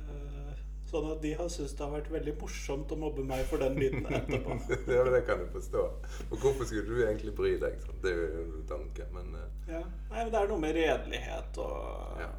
[0.86, 3.58] Eh, sånn at de har syntes det har vært veldig morsomt å mobbe meg for
[3.62, 4.56] den biten etterpå.
[4.94, 5.84] ja, men Det kan jeg forstå.
[6.30, 7.78] Og hvorfor skulle du egentlig bry deg?
[7.84, 7.98] Sånn?
[8.04, 9.46] Det er jo en tanke, men uh...
[9.68, 9.82] Ja.
[10.12, 12.32] Nei, men det er noe med redelighet og Ja.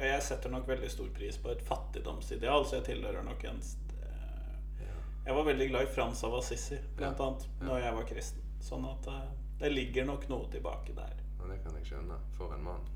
[0.00, 3.58] Jeg setter nok veldig stor pris på et fattigdomsideal, så jeg tilhører nok en
[4.80, 4.94] ja.
[5.26, 7.26] Jeg var veldig glad i Frans av Assisi, blant Ja.
[7.26, 8.46] annet, når jeg var kristen.
[8.64, 9.26] Sånn at uh,
[9.60, 11.18] det ligger nok noe tilbake der.
[11.36, 12.16] Ja, det kan jeg skjønne.
[12.38, 12.88] For en mann.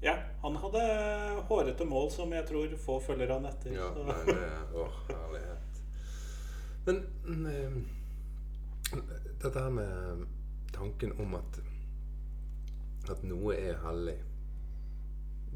[0.00, 0.82] Ja, han hadde
[1.48, 3.72] hårete mål som jeg tror få følger han etter.
[3.74, 4.36] Ja, nei, det
[4.78, 5.80] Åh, herlighet.
[6.86, 7.80] Men eh,
[9.42, 10.26] dette her med
[10.72, 11.60] tanken om at
[13.08, 14.16] at noe er hellig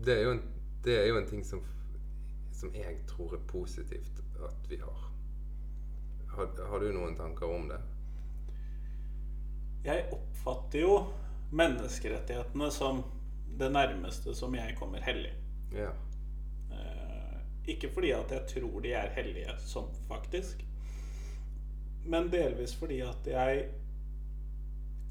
[0.04, 0.42] Det er jo en,
[0.84, 1.60] det er jo en ting som,
[2.56, 5.02] som jeg tror er positivt at vi har.
[6.32, 6.48] har.
[6.70, 7.78] Har du noen tanker om det?
[9.84, 10.96] Jeg oppfatter jo
[11.52, 13.04] menneskerettighetene som
[13.58, 15.32] det nærmeste som jeg kommer hellig.
[15.74, 15.90] Ja.
[16.72, 17.36] Eh,
[17.74, 20.64] ikke fordi at jeg tror de er hellige sånn faktisk,
[22.04, 23.68] men delvis fordi at jeg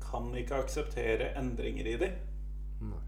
[0.04, 2.10] kan ikke akseptere endringer i de.
[2.82, 3.00] Nei.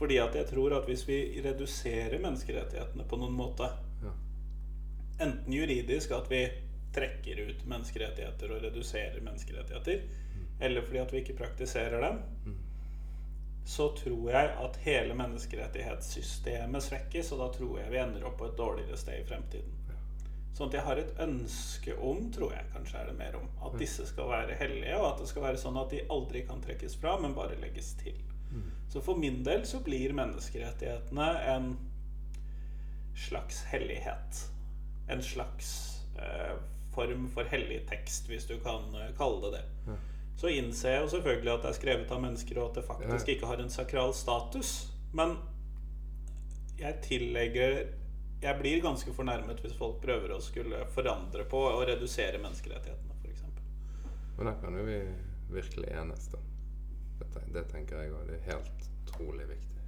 [0.00, 3.68] Fordi at jeg tror at hvis vi reduserer menneskerettighetene på noen måte,
[4.02, 4.12] Ja.
[5.20, 6.46] enten juridisk at vi
[6.92, 10.00] trekker ut menneskerettigheter og reduserer menneskerettigheter,
[10.60, 12.56] eller fordi at vi ikke praktiserer dem, Mm.
[13.64, 18.48] Så tror jeg at hele menneskerettighetssystemet svekkes, og da tror jeg vi ender opp på
[18.50, 19.76] et dårligere sted i fremtiden.
[20.56, 23.78] Sånn at jeg har et ønske om, tror jeg kanskje er det mer om, at
[23.80, 26.98] disse skal være hellige, og at det skal være sånn at de aldri kan trekkes
[27.00, 28.18] fra, men bare legges til.
[28.90, 31.70] Så for min del så blir menneskerettighetene en
[33.28, 34.50] slags hellighet.
[35.08, 36.56] En slags eh,
[36.94, 39.62] form for hellig tekst, hvis du kan eh, kalle det det.
[40.40, 43.28] Så innser jeg jo selvfølgelig at det er skrevet av mennesker, og at det faktisk
[43.28, 44.70] ikke har en sakral status.
[45.12, 45.36] Men
[46.80, 47.80] jeg tillegger
[48.40, 53.42] Jeg blir ganske fornærmet hvis folk prøver å skulle forandre på og redusere menneskerettighetene, f.eks.
[54.38, 54.96] Men da kan jo vi
[55.52, 56.40] virkelig enes, da.
[57.20, 58.22] Det, det tenker jeg òg.
[58.30, 59.82] Det er helt utrolig viktig.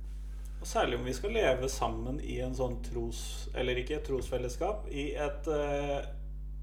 [0.60, 3.22] Og særlig om vi skal leve sammen i en sånn tros...
[3.56, 4.84] Eller ikke et trosfellesskap.
[4.92, 5.96] I et eh,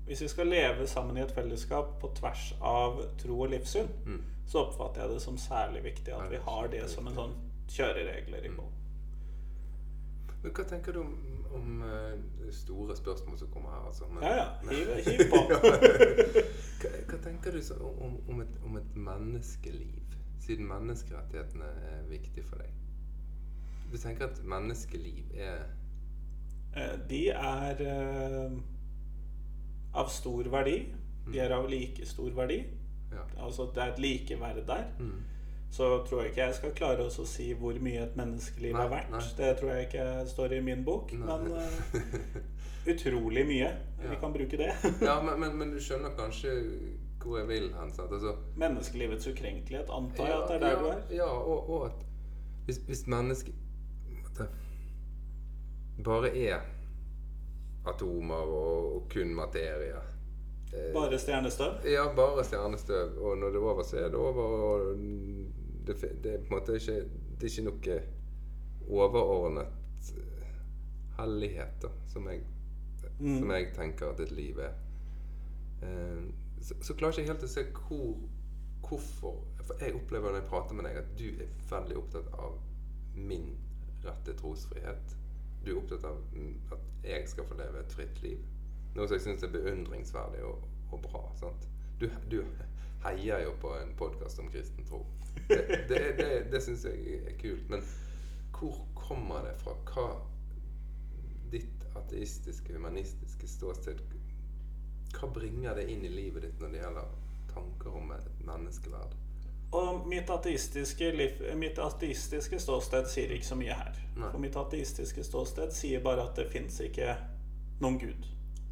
[0.09, 4.23] Hvis vi skal leve sammen i et fellesskap på tvers av tro og livssyn, Mm.
[4.49, 7.35] så oppfatter jeg det som særlig viktig at vi har det som en sånn
[7.69, 8.71] kjøreregler i bånn.
[10.43, 11.13] Men hva tenker du om,
[11.53, 14.07] om eh, store spørsmålet som kommer her, altså?
[14.09, 14.49] Men, Ja, ja.
[14.71, 15.41] Hiv, hiv på.
[16.81, 22.45] hva, hva tenker du så om, om, et, om et menneskeliv, siden menneskerettighetene er viktig
[22.49, 22.71] for deg?
[23.91, 25.67] Du tenker at menneskeliv er
[26.77, 28.51] Eh, De er eh,
[29.93, 30.77] av stor verdi.
[31.29, 32.63] De er av like stor verdi.
[33.11, 33.25] Ja.
[33.45, 34.87] Altså det er et likeverd der.
[34.99, 35.19] Mm.
[35.71, 38.93] Så tror jeg ikke jeg skal klare å si hvor mye et menneskeliv Nei, er
[38.93, 39.11] verdt.
[39.13, 39.21] nei.
[39.37, 41.13] Det tror jeg ikke står i min bok.
[41.13, 41.27] Nei.
[41.27, 42.39] Men uh,
[42.93, 43.69] utrolig mye.
[44.01, 44.71] Vi kan bruke det.
[45.07, 46.55] Ja, men, men, men du skjønner kanskje
[47.19, 47.91] hvor jeg vil hen?
[47.99, 51.01] Altså, Menneskelivets ukrenkelighet, antar jeg at det er der ja, du er.
[51.17, 52.05] Ja, og, og at
[52.65, 53.55] hvis, hvis mennesket
[56.03, 56.59] bare er
[57.93, 59.97] atomer og, og kun materie
[60.73, 61.85] eh, Bare stjernestøv.
[61.89, 63.17] Ja, bare stjernestøv.
[63.21, 64.43] Og når det er over, så er det over.
[64.69, 64.97] Og
[65.87, 66.97] det, det er på en måte ikke
[67.39, 67.99] Det er ikke noe
[68.89, 70.53] overordnet eh,
[71.19, 72.45] hellighet, da, som jeg,
[73.19, 73.33] Mm.
[73.41, 74.75] som jeg tenker at et liv er.
[75.83, 76.21] Eh,
[76.63, 78.13] så, så klarer ikke helt å se hvor,
[78.85, 82.55] hvorfor For jeg opplever når jeg prater med deg, at du er veldig opptatt av
[83.19, 83.49] min
[84.05, 85.15] rette trosfrihet.
[85.65, 88.41] Du er opptatt av mm, at jeg skal få leve et fritt liv.
[88.95, 91.23] Noe som jeg syns er beundringsverdig og, og bra.
[92.01, 92.41] Du, du
[93.05, 95.05] heier jo på en podkast om kristen tro.
[95.47, 97.69] Det, det, det, det syns jeg er kult.
[97.71, 97.85] Men
[98.57, 99.75] hvor kommer det fra?
[99.93, 100.07] Hva
[101.51, 104.01] ditt ateistiske, humanistiske ståsted
[105.15, 107.15] Hva bringer det inn i livet ditt når det gjelder
[107.53, 109.15] tanker om et menneskeverd?
[109.71, 111.11] Og mitt ateistiske,
[111.55, 113.99] mitt ateistiske ståsted sier ikke så mye her.
[114.17, 114.31] Nei.
[114.31, 117.13] For mitt ateistiske ståsted sier bare at det fins ikke
[117.83, 118.25] noen gud.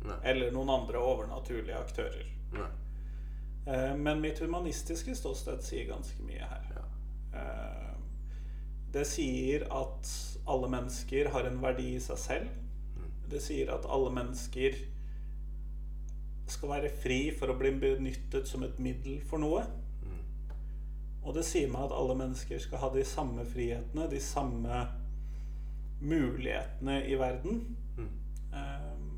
[0.08, 0.18] Nei.
[0.32, 2.26] Eller noen andre overnaturlige aktører.
[3.68, 6.68] Eh, Men mitt humanistiske ståsted sier ganske mye her.
[6.76, 6.86] Ja.
[7.42, 7.94] Eh,
[8.94, 10.10] Det sier at
[10.48, 12.48] alle mennesker har en verdi i seg selv.
[12.96, 13.10] Mm.
[13.30, 14.78] Det sier at alle mennesker
[16.48, 19.66] skal være fri for å bli benyttet som et middel for noe.
[21.28, 24.84] Og det sier meg at alle mennesker skal ha de samme frihetene, de samme
[26.00, 27.60] mulighetene i verden.
[27.98, 28.14] Mm.
[28.54, 29.10] Um,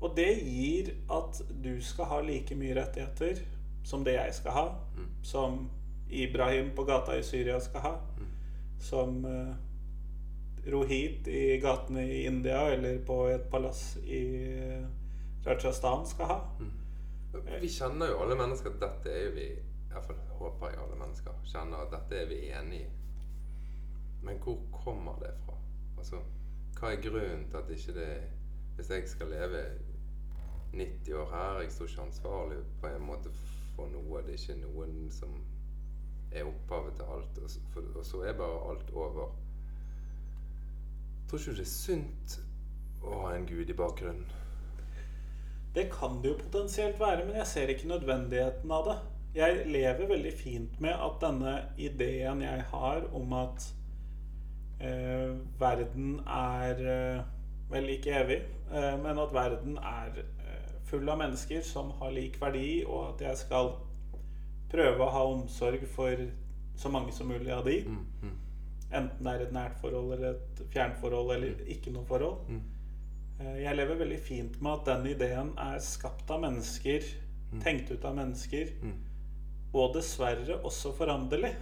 [0.00, 3.42] og det gir at du skal ha like mye rettigheter
[3.84, 4.64] som det jeg skal ha.
[4.96, 5.10] Mm.
[5.22, 5.60] Som
[6.08, 7.94] Ibrahim på gata i Syria skal ha.
[8.16, 8.32] Mm.
[8.80, 9.52] Som uh,
[10.72, 14.22] Rohit i gatene i India eller på et palass i
[14.56, 14.86] eh,
[15.44, 16.38] Rajasthan skal ha.
[16.60, 16.70] Mm.
[17.60, 19.48] Vi kjenner jo alle mennesker at dette er jo vi
[19.94, 22.92] Iallfall håper jeg alle mennesker kjenner at dette er vi enig i.
[24.24, 25.56] Men hvor kommer det fra?
[25.98, 26.20] Altså,
[26.78, 28.08] hva er grunnen til at ikke det
[28.74, 29.60] Hvis jeg skal leve
[30.72, 33.30] 90 år her, jeg står ikke ansvarlig på en måte
[33.76, 34.22] for noe.
[34.26, 35.36] Det er ikke noen som
[36.32, 39.30] er opphavet til alt, og så, for, og så er bare alt over.
[41.28, 42.40] Tror ikke det er sunt
[43.04, 44.26] å ha en gud i bakgrunnen?
[45.74, 48.98] Det kan det jo potensielt være, men jeg ser ikke nødvendigheten av det.
[49.34, 53.64] Jeg lever veldig fint med at denne ideen jeg har om at
[54.80, 57.22] eh, verden er eh,
[57.70, 58.36] Vel, ikke evig,
[58.76, 63.22] eh, men at verden er eh, full av mennesker som har lik verdi, og at
[63.24, 63.70] jeg skal
[64.70, 66.20] prøve å ha omsorg for
[66.76, 67.78] så mange som mulig av de.
[67.88, 68.36] Mm, mm,
[68.94, 72.44] Enten det er et nært forhold eller et fjernt forhold eller ikke noe forhold.
[72.52, 72.60] mm.
[73.40, 77.02] Eh, Jeg lever veldig fint med at den ideen er skapt av mennesker
[77.64, 78.94] tenkt ut av mennesker, Mm.
[79.74, 81.52] Og dessverre også foranderlig.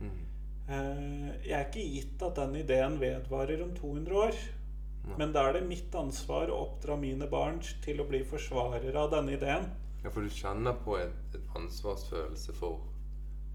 [0.00, 0.20] Mm.
[0.68, 4.38] Eh, Jeg er ikke gitt at den ideen vedvarer om 200 år.
[5.04, 5.16] Nei.
[5.20, 9.10] Men da er det mitt ansvar å oppdra mine barn til å bli forsvarere av
[9.12, 9.66] denne ideen.
[10.02, 12.80] Ja, for du kjenner på et, et ansvarsfølelse for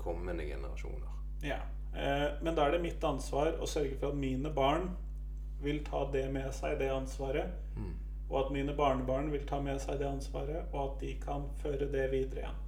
[0.01, 1.09] kommende generasjoner.
[1.43, 1.57] Ja.
[1.95, 4.91] Eh, Men da er det mitt ansvar å sørge for at mine barn
[5.61, 7.49] vil ta det med seg, det ansvaret.
[7.75, 7.95] Mm.
[8.29, 11.89] Og at mine barnebarn vil ta med seg det ansvaret, og at de kan føre
[11.89, 12.59] det videre igjen.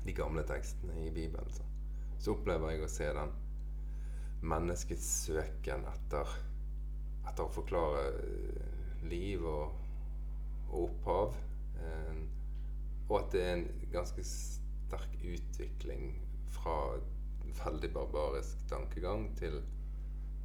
[0.04, 1.50] de gamle tekstene i Bibelen.
[1.50, 1.62] Så,
[2.18, 3.30] så opplever jeg å se den
[4.42, 6.28] menneskets søken etter,
[7.28, 8.02] etter å forklare
[9.08, 9.70] liv og,
[10.74, 11.38] og opphav.
[11.80, 12.22] Eh,
[13.08, 16.10] og at det er en ganske sterk utvikling
[16.52, 16.98] fra
[17.64, 19.62] veldig barbarisk tankegang til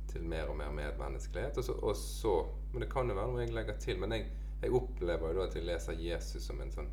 [0.10, 1.58] til mer og mer medmenneskelighet.
[1.58, 4.00] Og så, og så Men det kan jo være noe jeg legger til.
[4.00, 4.26] Men jeg,
[4.62, 6.90] jeg opplever jo da at jeg leser Jesus som en sånn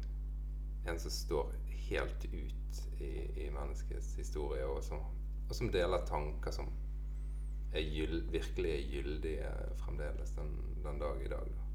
[0.86, 1.52] en som står
[1.88, 3.10] helt ut i,
[3.42, 5.00] i menneskets historie, og som,
[5.48, 6.68] og som deler tanker som
[7.74, 9.50] er gyld, virkelig er gyldige
[9.82, 10.52] fremdeles den,
[10.84, 11.50] den dag i dag.
[11.56, 11.65] Da.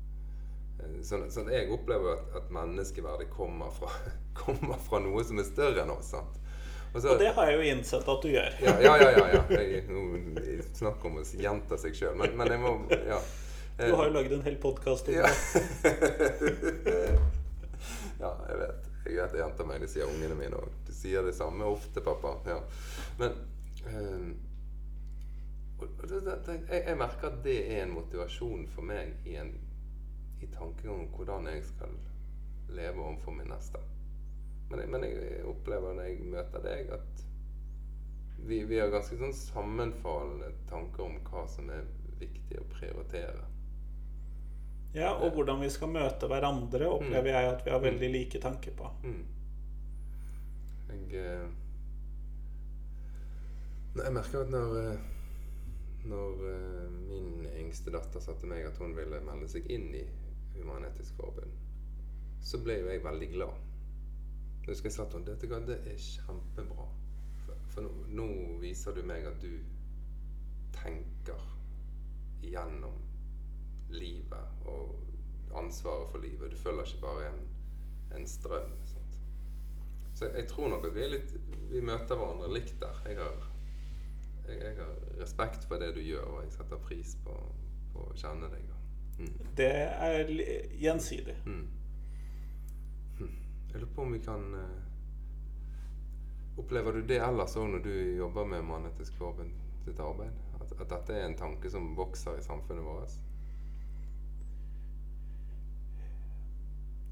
[0.82, 3.89] Eh, Sånn, sånn jeg opplever at, at menneskeverdet kommer fra,
[4.44, 6.10] kommer fra noe som er større enn oss.
[6.13, 6.36] sant?
[6.94, 8.52] Og så- Og det har jeg jo innsett at du gjør.
[8.62, 9.10] ja, ja, ja.
[9.17, 9.44] ja, ja.
[9.62, 10.17] Jeg, nå,
[10.76, 12.15] snakk om å gjenta seg sjøl.
[12.20, 12.76] Men, men jeg må
[13.08, 13.22] Ja.
[13.82, 15.24] Du har jo lagd en hel podkast om ja.
[15.26, 15.34] det.
[18.20, 18.76] ja, jeg vet.
[19.08, 19.80] Jeg vet jeg gjentar meg.
[19.82, 20.70] Det sier ungene mine òg.
[20.86, 22.36] Du sier det samme ofte, pappa.
[22.46, 22.60] Ja.
[23.17, 23.32] Men
[23.88, 24.36] øh,
[25.82, 29.50] jeg, jeg merker at det er en motivasjon for meg i, en,
[30.41, 31.97] i tankegang om hvordan jeg skal
[32.75, 33.82] leve overfor min neste.
[34.69, 37.25] Men, jeg, men jeg opplever når jeg møter deg, at
[38.41, 41.86] vi, vi har ganske sånn sammenfallende tanker om hva som er
[42.21, 43.43] viktig å prioritere.
[44.93, 48.75] Ja, og hvordan vi skal møte hverandre, opplever jeg at vi har veldig like tanker
[48.75, 48.89] på.
[49.08, 49.21] Mm.
[50.91, 51.45] Jeg eh,
[53.95, 55.06] Jeg merker at når eh,
[56.12, 60.04] Når eh, min yngste datter sa til meg at hun ville melde seg inn i
[60.62, 61.54] Human-Etisk Forbund,
[62.41, 63.67] så ble jo jeg veldig glad.
[64.62, 66.88] Jeg husker jeg sa til henne det er kjempebra.
[67.45, 68.28] For, for nå, nå
[68.62, 69.56] viser du meg at du
[70.76, 71.47] tenker
[72.41, 72.97] gjennom
[73.91, 76.52] livet og ansvaret for livet.
[76.52, 77.42] Du følger ikke bare en,
[78.17, 78.73] en strøm.
[78.85, 79.17] Sant?
[80.15, 81.33] Så jeg, jeg tror nok at vi, litt,
[81.71, 83.02] vi møter hverandre likt der.
[83.10, 83.48] Jeg har,
[84.48, 87.38] jeg, jeg har respekt for det du gjør, og jeg setter pris på,
[87.94, 88.71] på å kjenne deg.
[89.22, 89.34] Mm.
[89.56, 90.32] Det er
[90.82, 91.36] gjensidig.
[91.46, 91.67] Mm.
[93.72, 94.80] Jeg lurer på om vi kan uh,
[96.60, 99.54] Opplever du det ellers òg når du jobber med Mannetisk Forbund
[99.86, 100.34] sitt arbeid?
[100.60, 103.15] At, at dette er en tanke som vokser i samfunnet vårt?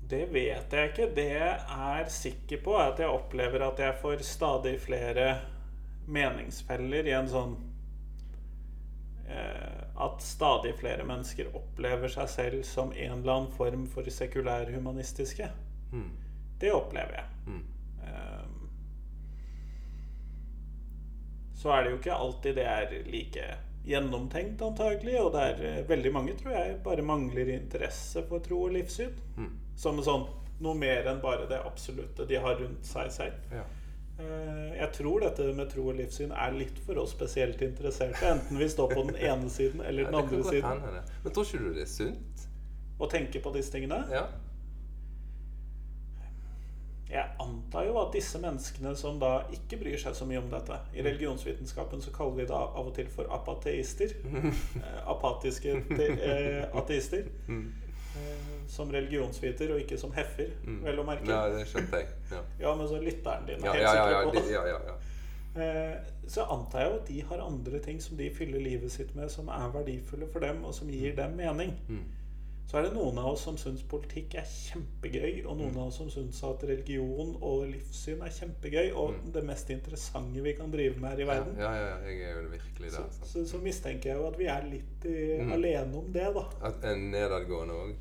[0.10, 1.08] Det vet jeg ikke.
[1.16, 5.28] Det jeg er sikker på, er at jeg opplever at jeg får stadig flere
[6.10, 7.54] meningsfeller i en sånn
[9.30, 15.50] eh, At stadig flere mennesker opplever seg selv som en eller annen form for sekulærhumanistiske.
[15.92, 16.12] Mm.
[16.60, 17.28] Det opplever jeg.
[17.48, 17.66] Mm.
[21.60, 23.48] Så er det jo ikke alltid det er like
[23.84, 25.18] gjennomtenkt, antagelig.
[25.20, 29.18] Og det er eh, veldig mange, tror jeg, bare mangler interesse for tro og livssyn.
[29.36, 29.50] Mm.
[29.80, 30.28] Som sånn
[30.64, 33.52] noe mer enn bare det absolutte de har rundt seg selv.
[33.52, 33.66] Ja.
[34.20, 38.20] Eh, Jeg tror dette med tro og livssyn er litt for oss spesielt interesserte.
[38.34, 40.70] Enten vi står på den ene siden eller den ja, andre siden.
[40.86, 41.02] hende.
[41.24, 42.46] Men tror ikke du det er sunt?
[43.00, 44.02] Å tenke på disse tingene.
[44.12, 44.26] Ja.
[47.10, 50.76] Jeg antar jo at disse menneskene som da ikke bryr seg så mye om dette
[50.94, 54.14] I religionsvitenskapen så kaller vi det av og til for apateister.
[54.30, 57.26] Eh, Apatiske eh, ateister.
[58.70, 60.52] Som religionsviter, og ikke som heffer,
[60.86, 61.26] vel å merke.
[61.32, 62.08] ja, det skjønte jeg.
[62.32, 63.94] Ja, Ja, men så lytteren din er ja, helt ja.
[63.96, 64.98] ja, sikker ja, på ja, ja, ja.
[65.60, 65.96] Eh,
[66.30, 69.32] Så antar jeg jo at de har andre ting som de fyller livet sitt med,
[69.34, 71.74] som er verdifulle for dem, og som gir dem mening.
[71.90, 72.04] Mm.
[72.70, 75.96] Så er det noen av oss som syns politikk er kjempegøy, og noen av oss
[75.98, 81.02] som syns at religion og livssyn er kjempegøy, og det mest interessante vi kan drive
[81.02, 81.58] med her i verden.
[81.58, 83.08] Ja, ja, ja, jeg er jo virkelig der.
[83.18, 85.56] Så, så, så mistenker jeg jo at vi er litt i, Mm.
[85.58, 86.46] alene om det, da.
[86.70, 87.98] At en nedadgående òg.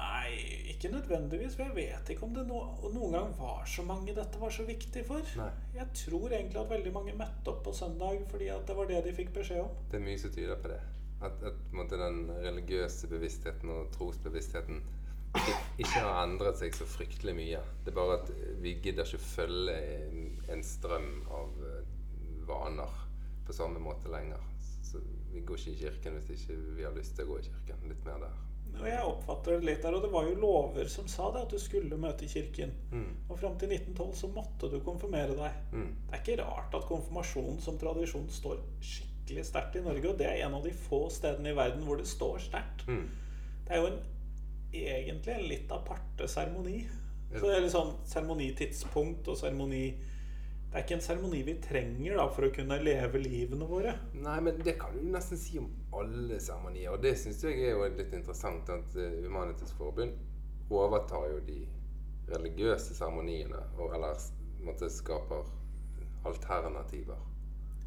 [0.00, 0.30] Nei,
[0.72, 1.56] ikke nødvendigvis.
[1.58, 2.60] For jeg vet ikke om det no
[2.94, 5.34] noen gang var så mange dette var så viktig for.
[5.40, 5.50] Nei.
[5.76, 9.02] Jeg tror egentlig at veldig mange møtte opp på søndag fordi at det var det
[9.06, 9.76] de fikk beskjed om.
[9.92, 10.80] Det er mye som tyder på det.
[11.20, 14.80] At, at den religiøse bevisstheten og trosbevisstheten
[15.78, 17.60] ikke, har endret seg så fryktelig mye.
[17.84, 18.30] Det er bare at
[18.64, 19.76] vi gidder ikke følge
[20.06, 21.92] en, en strøm av eh,
[22.48, 22.96] vaner
[23.46, 24.42] på samme måte lenger.
[24.82, 27.46] Så vi går ikke i kirken hvis ikke vi har lyst til å gå i
[27.50, 27.84] kirken.
[27.92, 28.40] Litt mer der.
[28.78, 31.54] Og jeg oppfatter det litt der, og det var jo lover som sa det, at
[31.54, 32.72] du skulle møte kirken.
[32.92, 33.08] Mm.
[33.28, 35.58] Og fram til 1912 så måtte du konfirmere deg.
[35.74, 35.90] Mm.
[36.06, 40.30] Det er ikke rart at konfirmasjon som tradisjon står skikkelig sterkt i Norge, og det
[40.30, 42.86] er en av de få stedene i verden hvor det står sterkt.
[42.88, 43.04] Mm.
[43.66, 44.00] Det er jo en,
[44.72, 46.80] egentlig en litt aparte seremoni.
[47.30, 52.16] Så det er litt sånn seremonitidspunkt og seremoni Det er ikke en seremoni vi trenger
[52.18, 53.94] da for å kunne leve livene våre.
[54.18, 56.90] Nei, men det kan du nesten si om alle seremonier.
[56.94, 60.14] Og det syns jeg er jo litt interessant at uh, Forbund
[60.70, 61.64] overtar jo de
[62.30, 64.20] religiøse seremoniene, eller
[64.62, 65.48] måte skaper
[66.24, 67.18] alternativer.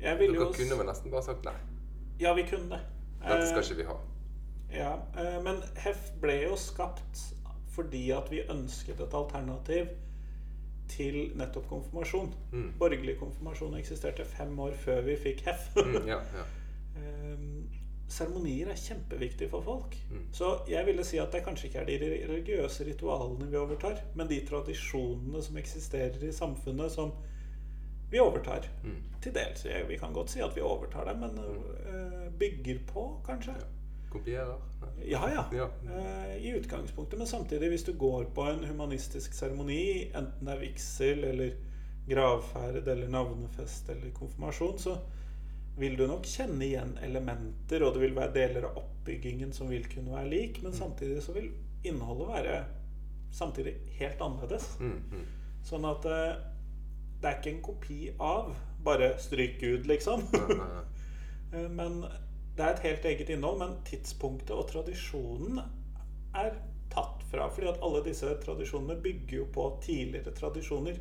[0.02, 1.56] Jeg Dere jo kunne vel nesten bare sagt nei.
[2.20, 2.82] Ja, vi kunne det.
[3.24, 4.00] Dette skal Eh, ikke vi ha.
[4.74, 7.22] Ja, eh, men HEF ble jo skapt
[7.74, 9.88] fordi at vi ønsket et alternativ
[10.92, 12.34] til nettopp konfirmasjon.
[12.52, 12.74] Mm.
[12.80, 15.72] Borgerlig konfirmasjon eksisterte fem år før vi fikk HEF.
[15.78, 16.50] Mm, ja, ja.
[18.08, 19.96] Seremonier er kjempeviktig for folk.
[20.12, 20.26] Mm.
[20.36, 24.30] Så jeg ville si at det kanskje ikke er de religiøse ritualene vi overtar, men
[24.30, 27.14] de tradisjonene som eksisterer i samfunnet, som
[28.12, 28.68] vi overtar.
[28.84, 29.00] Mm.
[29.24, 29.66] Til dels.
[29.88, 33.56] Vi kan godt si at vi overtar dem, men øh, bygger på, kanskje.
[33.60, 33.72] ja.
[34.14, 34.60] Kopierer?
[35.10, 35.44] Ja, ja.
[35.58, 35.68] Ja.
[35.90, 37.18] Eh, I utgangspunktet.
[37.20, 41.56] Men samtidig, hvis du går på en humanistisk seremoni, enten det er vigsel eller
[42.10, 44.98] gravferd eller navnefest eller konfirmasjon, så
[45.78, 49.88] vil du nok kjenne igjen elementer, og det vil være deler av oppbyggingen som vil
[49.90, 51.50] kunne være lik, men samtidig så vil
[51.84, 52.58] innholdet være
[53.34, 54.68] samtidig helt annerledes.
[54.80, 55.24] Mm, mm.
[55.66, 56.36] Sånn at eh,
[57.24, 58.54] det er ikke en kopi av
[58.84, 60.28] bare stryk Gud, liksom.
[60.34, 60.84] Nei, nei, nei.
[61.54, 62.00] Eh, Men
[62.58, 65.60] det er et helt eget innhold, men tidspunktet og tradisjonen
[66.34, 66.56] er
[66.90, 67.46] tatt fra.
[67.54, 70.98] Fordi at alle disse tradisjonene bygger jo på tidligere tradisjoner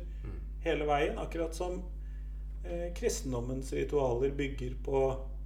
[0.61, 1.17] hele veien.
[1.17, 1.79] Akkurat som
[2.95, 4.99] kristendommens ritualer bygger på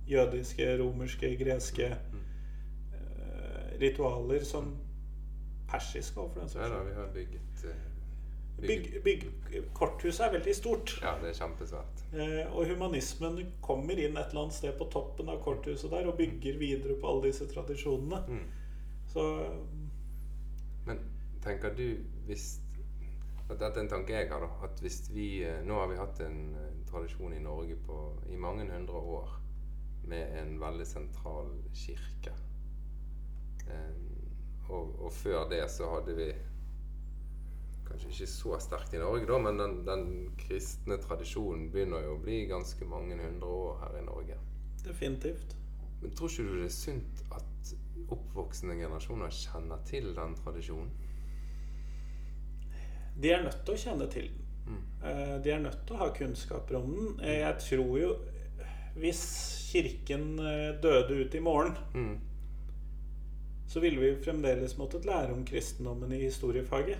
[0.07, 4.75] jødiske, romerske, greske eh, ritualer som
[5.67, 6.87] persiske òg, for den saks skyld.
[6.87, 7.41] vi har bygget,
[8.61, 9.03] bygget.
[9.03, 10.95] Bygg, bygg, korthuset er veldig stort.
[11.03, 12.05] Ja, det er kjempesvært.
[12.13, 16.17] Eh, og humanismen kommer inn et eller annet sted på toppen av korthuset der og
[16.17, 18.23] bygger videre på alle disse tradisjonene.
[18.27, 18.47] Mm.
[19.11, 19.27] Så
[20.87, 21.03] Men
[21.43, 22.57] tenker du hvis
[23.47, 24.49] Dette er en tanke jeg har, da.
[24.67, 28.39] At hvis vi eh, Nå har vi hatt en eh, tradisjon i Norge på, i
[28.39, 29.37] mange hundre år
[30.07, 32.33] med en veldig sentral kirke.
[33.67, 33.95] Eh,
[34.69, 36.29] og, og før det så hadde vi
[37.87, 42.19] Kanskje ikke så sterkt i Norge, da, men den, den kristne tradisjonen begynner jo å
[42.19, 44.35] bli ganske mange hundre år her i Norge.
[44.83, 45.55] definitivt.
[46.01, 47.71] Men tror ikke du det er sunt at
[48.11, 50.91] oppvoksende generasjoner kjenner til den tradisjonen?
[53.21, 54.81] De er nødt til å kjenne til den.
[55.03, 57.19] Eh, De er nødt til å ha kunnskaper om den.
[57.23, 58.15] Eh, Jeg tror jo
[58.97, 59.21] Hvis
[59.71, 62.19] Kirken eh, døde ut i morgen, Mm.
[63.67, 66.97] så ville vi fremdeles måttet lære om kristendommen i historiefaget.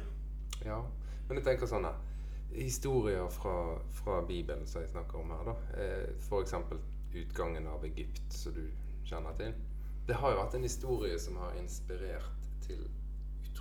[0.65, 0.81] Ja,
[1.27, 1.95] men jeg tenker sånn her
[2.57, 5.55] Historier fra, fra Bibelen som jeg snakker om her, da.
[6.19, 6.53] F.eks.
[7.13, 8.63] utgangen av Egypt, som du
[9.05, 9.53] kjenner til.
[10.07, 12.85] Det har jo vært en historie som har inspirert til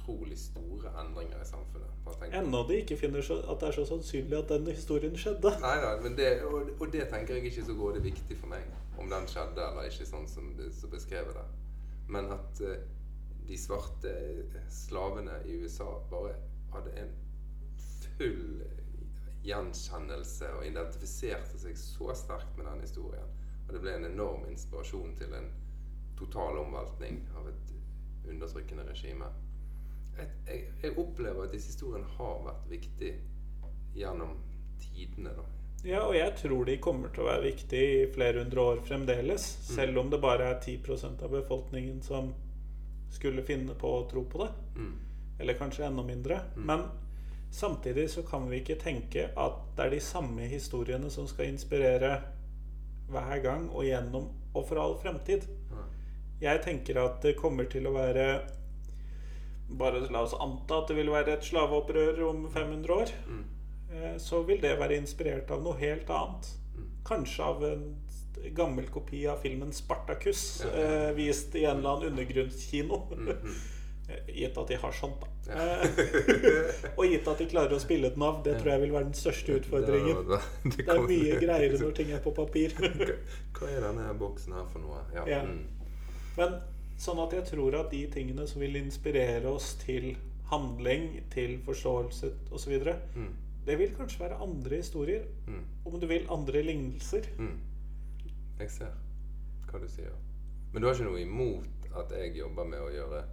[0.07, 2.33] utrolig store endringer i samfunnet.
[2.33, 5.51] Enda de ikke finner så, at det er så sannsynlig at den historien skjedde.
[5.61, 8.67] Nei nei, men det, og, og det tenker jeg ikke så grådig viktig for meg.
[8.99, 11.47] Om den skjedde eller ikke, sånn som det så beskrevet det.
[12.09, 12.77] Men at uh,
[13.47, 14.13] de svarte
[14.71, 16.37] slavene i USA bare
[16.75, 17.15] hadde en
[18.17, 18.63] full
[19.47, 23.35] gjenkjennelse og identifiserte seg så sterkt med den historien.
[23.67, 25.51] Og det ble en enorm inspirasjon til en
[26.19, 27.75] total omveltning av et
[28.31, 29.29] undertrykkende regime.
[30.17, 33.19] Jeg, jeg, jeg opplever at disse historiene har vært viktige
[33.97, 34.37] gjennom
[34.81, 35.33] tidene.
[35.37, 35.45] da.
[35.87, 39.45] Ja, og jeg tror de kommer til å være viktige i flere hundre år fremdeles.
[39.69, 42.33] Selv om det bare er 10% av befolkningen som
[43.15, 44.49] skulle finne på å tro på det.
[44.77, 44.95] Mm.
[45.39, 46.41] Eller kanskje enda mindre.
[46.57, 46.89] Men
[47.55, 52.17] samtidig så kan vi ikke tenke at det er de samme historiene som skal inspirere
[53.13, 55.47] hver gang og gjennom og for all fremtid.
[56.41, 58.27] Jeg tenker at det kommer til å være
[59.69, 63.13] Bare la oss anta at det vil være et slaveopprør om 500 år.
[63.27, 63.45] Mm.
[63.93, 66.51] eh, Så vil det være inspirert av noe helt annet.
[66.77, 66.91] Mm.
[67.05, 67.87] Kanskje av en
[68.55, 70.83] gammel kopi av filmen 'Spartacus', Ja.
[71.09, 71.13] ja.
[71.13, 73.07] vist i en eller annen undergrunnskino.
[73.17, 73.55] Mm, mm.
[74.09, 75.53] Eh, Gitt at de har sånt, da.
[75.53, 75.89] Eh,
[76.99, 78.37] og gitt at de klarer å spille den av.
[78.45, 80.21] Det tror jeg vil være den største utfordringen.
[80.29, 80.39] Det,
[80.77, 82.71] det, Det er mye greiere når ting er på papir.
[82.79, 85.01] Hva er denne boksen her for noe?
[85.13, 85.25] Ja.
[85.27, 85.41] Ja.
[85.43, 85.67] Mm.
[86.37, 86.55] Men
[86.99, 90.15] sånn at jeg tror at de tingene som vil inspirere oss til
[90.51, 92.77] handling, til forståelse osv.,
[93.15, 93.33] Mm.
[93.67, 95.25] det vil kanskje være andre historier.
[95.47, 95.65] Mm.
[95.87, 97.27] Om du vil andre lignelser.
[97.39, 97.59] Mm.
[98.61, 98.93] Jeg ser
[99.71, 100.13] hva du sier.
[100.73, 103.25] Men du har ikke noe imot at jeg jobber med å gjøre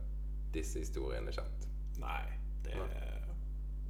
[0.53, 1.68] disse historiene kjent?
[1.99, 2.24] Nei,
[2.66, 2.74] det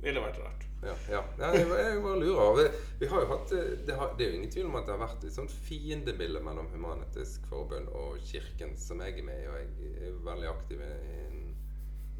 [0.04, 0.64] ville vært rart.
[0.84, 1.22] Ja, ja.
[1.40, 2.58] jeg, jeg bare lurer.
[2.58, 2.64] Vi,
[3.00, 4.96] vi har jo hatt, eh, det, har, det er jo ingen tvil om at det
[4.96, 9.48] har vært et sånt fiendebilde mellom Human-Etisk Forbund og Kirken, som jeg er med i.
[9.52, 10.90] Og jeg er veldig aktiv i
[11.22, 11.38] en,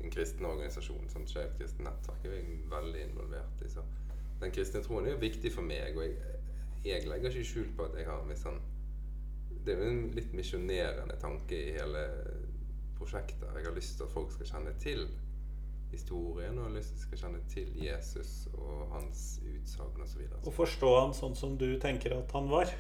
[0.04, 2.24] en kristen organisasjon, sånn Skeivt kristent nettverk.
[2.24, 3.72] Jeg er veldig involvert i.
[3.74, 3.84] Så
[4.44, 6.40] den kristne troen er jo viktig for meg, og jeg,
[6.88, 8.64] jeg legger ikke skjul på at jeg har en sånn
[9.64, 12.08] Det er jo en litt misjonerende tanke i hele
[12.98, 13.46] prosjektet.
[13.56, 15.06] Jeg har lyst til at folk skal kjenne til
[15.94, 20.26] historien, og har lyst til at skal kjenne til Jesus og hans utsagn osv.
[20.44, 22.72] og forstå han sånn som du tenker at han var.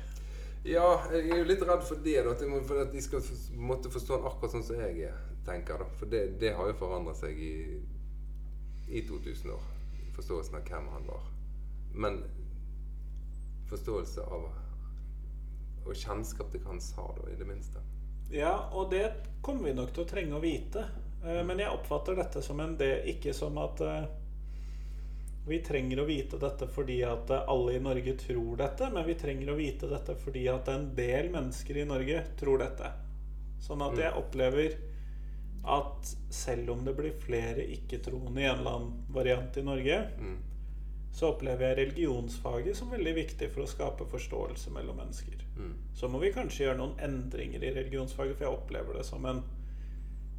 [0.64, 2.20] Ja, jeg er jo litt redd for det.
[2.24, 2.34] Da,
[2.64, 3.24] for at de skal
[3.59, 5.82] måtte forstå han akkurat sånn som jeg er, tenker.
[5.84, 5.89] da.
[5.99, 7.55] For det, det har jo forandret seg i,
[8.88, 9.66] i 2000 år.
[10.16, 11.28] Forståelsen av hvem han var.
[11.93, 12.22] Men
[13.70, 14.47] forståelse av
[15.84, 17.82] og kjennskap til hva han sa, da, i det minste.
[18.32, 19.03] Ja, og det
[19.43, 20.86] kommer vi nok til å trenge å vite.
[21.26, 24.06] Eh, Men jeg oppfatter dette som en det, ikke som at eh,
[25.48, 29.16] vi trenger å vite dette fordi at eh, alle i Norge tror dette, men vi
[29.20, 32.92] trenger å vite dette fordi at en del mennesker i Norge tror dette.
[33.64, 34.74] Sånn at jeg opplever
[35.64, 40.38] at selv om det blir flere ikke-troende i en eller annen variant i Norge, Mm.
[41.14, 45.46] så opplever jeg religionsfaget som veldig viktig for å skape forståelse mellom mennesker.
[45.56, 45.74] Mm.
[45.96, 49.44] Så må vi kanskje gjøre noen endringer i religionsfaget, for jeg opplever det som en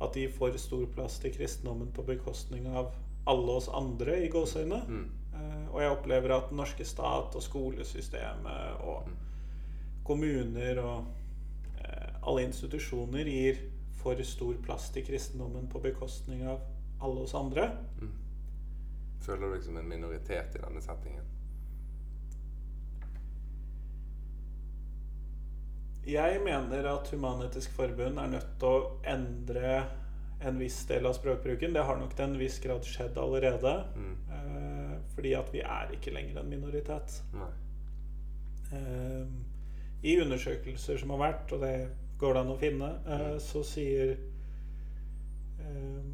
[0.04, 2.92] at de får stor plass til kristendommen på bekostning av
[3.30, 4.80] alle oss andre, i gåseøyne.
[4.88, 5.04] Mm.
[5.34, 9.08] Eh, og jeg opplever at den norske stat og skolesystemet og
[10.04, 11.06] kommuner og
[11.80, 13.62] eh, alle institusjoner gir
[14.02, 16.60] for stor plass til kristendommen på bekostning av
[17.04, 17.70] alle oss andre.
[19.24, 21.33] Føler du deg som en minoritet i denne settingen?
[26.06, 29.84] Jeg mener at Human-Etisk Forbund er nødt til å endre
[30.44, 31.72] en viss del av språkbruken.
[31.72, 33.72] Det har nok til en viss grad skjedd allerede.
[33.96, 34.16] Mm.
[34.36, 37.14] Eh, fordi at vi er ikke lenger en minoritet.
[38.72, 39.24] Eh,
[40.04, 41.74] I undersøkelser som har vært, og det
[42.20, 43.40] går det an å finne, eh, Mm.
[43.40, 44.16] så sier
[45.64, 46.04] eh,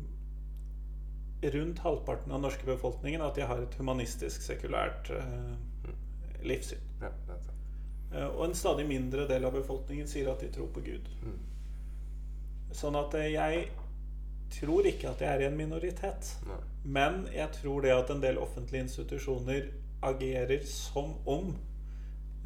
[1.50, 5.56] rundt halvparten av den norske befolkningen at de har et humanistisk, sekulært eh,
[6.44, 6.78] livssyn.
[7.00, 7.56] Ja, det er sant.
[8.14, 11.08] Eh, Og en stadig mindre del av befolkningen sier at de tror på Gud.
[11.22, 11.38] Mm.
[12.72, 13.68] Sånn at eh, jeg
[14.50, 16.32] tror ikke at jeg er i en minoritet.
[16.84, 19.68] Men jeg tror det at en del offentlige institusjoner
[20.02, 21.52] agerer som om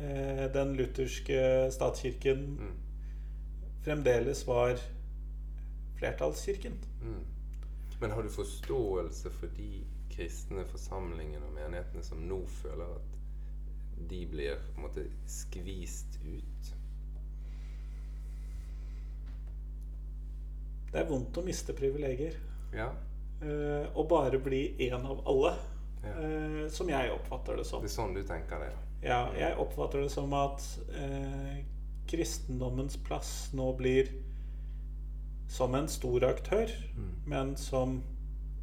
[0.00, 2.74] eh, den lutherske statskirken Mm.
[3.84, 4.78] fremdeles var
[5.98, 6.72] flertallskirken.
[7.02, 7.24] Mm.
[8.00, 13.14] Men har du forståelse for de kristne forsamlingene og menighetene som nå føler at
[14.10, 16.70] de blir på en måte skvist ut?
[20.92, 22.36] Det er vondt å miste privilegier.
[22.74, 22.90] Ja.
[23.42, 25.54] Eh, og bare bli en av alle.
[26.04, 26.12] Ja.
[26.20, 27.82] Eh, som jeg oppfatter det som.
[27.82, 28.70] Det er sånn du tenker det?
[29.04, 30.62] Ja, jeg oppfatter det som at
[30.96, 31.58] eh,
[32.08, 34.12] kristendommens plass nå blir
[35.50, 37.10] som en stor aktør, Mm.
[37.26, 37.98] men som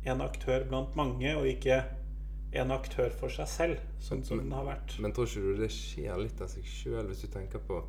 [0.05, 1.83] en aktør blant mange, og ikke
[2.53, 4.97] en aktør for seg selv, sånn som den har vært.
[4.99, 7.81] Men tror ikke du det skjer litt av seg sjøl, hvis du tenker på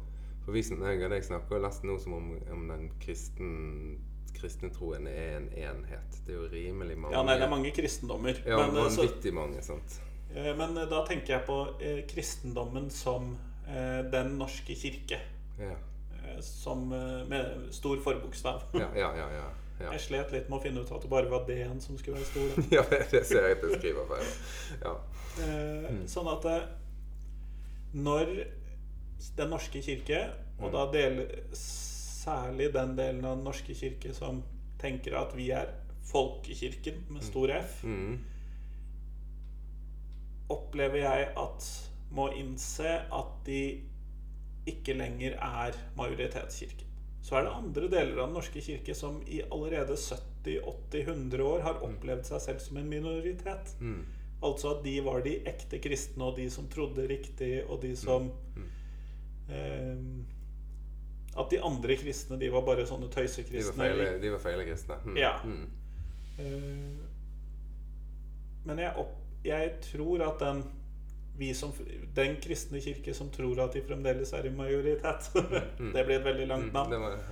[0.44, 4.00] For vi som jeg og deg snakker nesten nå som om, om den kristen,
[4.34, 6.16] kristne troen er en enhet.
[6.26, 8.40] Det er jo rimelig mange Ja, nei, det er mange kristendommer.
[8.46, 10.00] Ja, men, eh, vanvittig mange, sant.
[10.34, 13.36] eh, men eh, da tenker jeg på eh, kristendommen som
[13.68, 15.20] eh, Den norske kirke.
[15.62, 15.76] Ja,
[16.42, 18.62] Som med stor forbokstav.
[18.74, 19.10] ja, ja.
[19.16, 19.46] ja, ja,
[19.82, 19.92] ja.
[19.92, 22.30] Jeg slet litt med å finne ut at det bare var D-en som skulle være
[22.30, 22.64] stor.
[22.76, 24.32] ja det ser jeg at skriver feil.
[24.84, 24.94] Ja.
[25.42, 26.02] Eh, Mm.
[26.08, 26.66] Sånn at eh,
[27.94, 28.32] når
[29.36, 30.18] Den norske kirke,
[30.58, 30.72] og Mm.
[30.72, 31.20] da del,
[31.54, 34.42] særlig den delen av Den norske kirke som
[34.78, 35.70] tenker at vi er
[36.10, 38.18] folkekirken med stor F, Mm.
[40.50, 41.68] opplever jeg at
[42.12, 43.60] må innse at de
[44.68, 46.86] ikke lenger er majoritetskirken.
[47.22, 51.84] Så er det andre deler av Den norske kirke som i allerede 70-80-100 år har
[51.86, 53.76] opplevd seg selv som en minoritet.
[53.80, 54.00] Mm.
[54.42, 58.26] Altså at de var de ekte kristne, og de som trodde riktig, og de som
[59.48, 60.02] eh,
[61.38, 63.86] At de andre kristne, de var bare sånne tøysekristne.
[64.20, 64.98] de var feile kristne.
[65.06, 65.16] Mm.
[65.16, 65.36] Ja.
[65.46, 65.66] Mm.
[66.42, 67.08] Eh,
[68.66, 69.14] men jeg, opp,
[69.46, 70.62] jeg tror at den
[71.42, 71.72] vi som,
[72.14, 75.30] Den kristne kirke som tror at de fremdeles er i majoritet
[75.94, 76.90] Det blir et veldig langt Mm.
[76.90, 77.22] navn.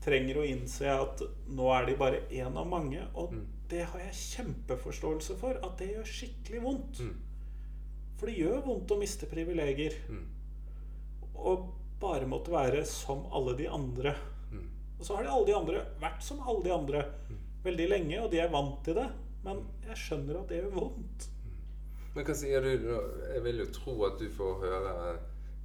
[0.00, 1.20] Trenger å innse at
[1.52, 3.02] nå er de bare én av mange.
[3.14, 3.42] Og Mm.
[3.68, 5.58] det har jeg kjempeforståelse for.
[5.62, 7.00] At det gjør skikkelig vondt.
[7.04, 7.16] Mm.
[8.16, 9.94] For det gjør vondt å miste privilegier.
[10.08, 10.24] Mm.
[11.40, 11.68] Og
[12.00, 14.14] bare måtte være som alle de andre.
[14.52, 14.64] Mm.
[14.98, 17.04] Og så har de alle de andre vært som alle de andre
[17.64, 19.08] veldig lenge, og de er vant til det.
[19.44, 21.28] Men jeg skjønner at det gjør vondt.
[22.14, 22.88] Men hva sier du?
[23.30, 24.94] Jeg vil jo tro at du får høre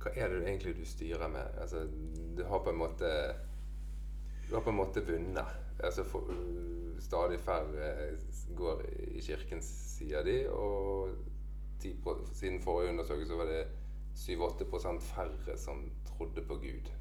[0.04, 1.60] Hva er det egentlig du styrer med?
[1.62, 1.86] Altså,
[2.38, 3.12] du har på en måte
[4.46, 5.56] Du har på en måte vunnet.
[5.80, 8.12] Altså, for, uh, stadig færre
[8.56, 8.84] går
[9.18, 10.38] i kirken, sier de.
[10.54, 11.16] Og
[11.82, 11.96] 10
[12.34, 13.64] siden forrige undersøkelse var det
[14.16, 16.92] 7-8 færre som trodde på Gud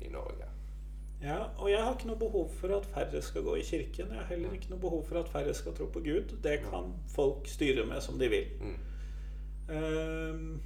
[0.00, 0.61] i Norge.
[1.22, 4.10] Ja, og jeg har ikke noe behov for at færre skal gå i kirken.
[4.10, 6.34] Jeg har heller ikke noe behov for at færre skal tro på Gud.
[6.42, 8.48] Det kan folk styre med som de vil.
[8.60, 8.74] Mm.
[9.72, 10.60] Um,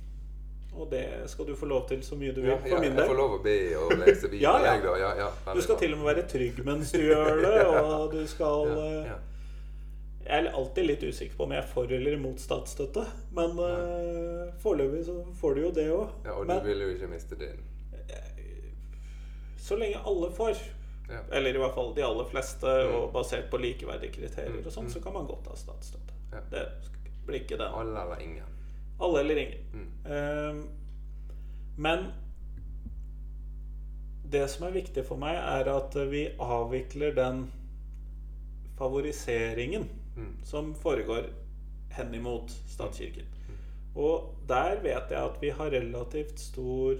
[0.76, 2.50] og det skal du få lov til så mye du vil.
[2.50, 4.96] Ja, For jeg får lov å be og lese Bibelen, Ja, ja.
[5.00, 7.54] Ja, ja, Du skal til og med være trygg mens du gjør det,
[7.84, 9.14] og du skal eh.
[10.26, 13.04] Jeg er alltid litt usikker på om jeg er for eller imot statsstøtte,
[13.36, 16.16] men uh, foreløpig så får du jo det òg.
[16.26, 17.60] ja, og du vil jo ikke miste din.
[19.66, 20.56] Så lenge alle får,
[21.08, 21.20] Ja.
[21.32, 22.94] eller i hvert fall de aller fleste, Mm.
[22.96, 24.90] og basert på likeverdige kriterier Mm, og sånn, mm.
[24.94, 26.14] så kan man godt ha statsstøtte.
[26.32, 26.40] Ja.
[26.50, 26.66] Det
[27.26, 27.72] blir ikke den.
[27.74, 28.44] Alle eller ingen.
[29.00, 29.58] Alle eller ingen.
[29.72, 30.12] Mm.
[30.12, 30.68] Um,
[31.76, 32.06] men
[34.30, 37.44] det som er viktig for meg, er at vi avvikler den
[38.78, 40.36] favoriseringen Mm.
[40.44, 41.26] som foregår
[41.90, 43.24] henimot statskirken.
[43.96, 46.94] Og der vet jeg at vi har relativt stor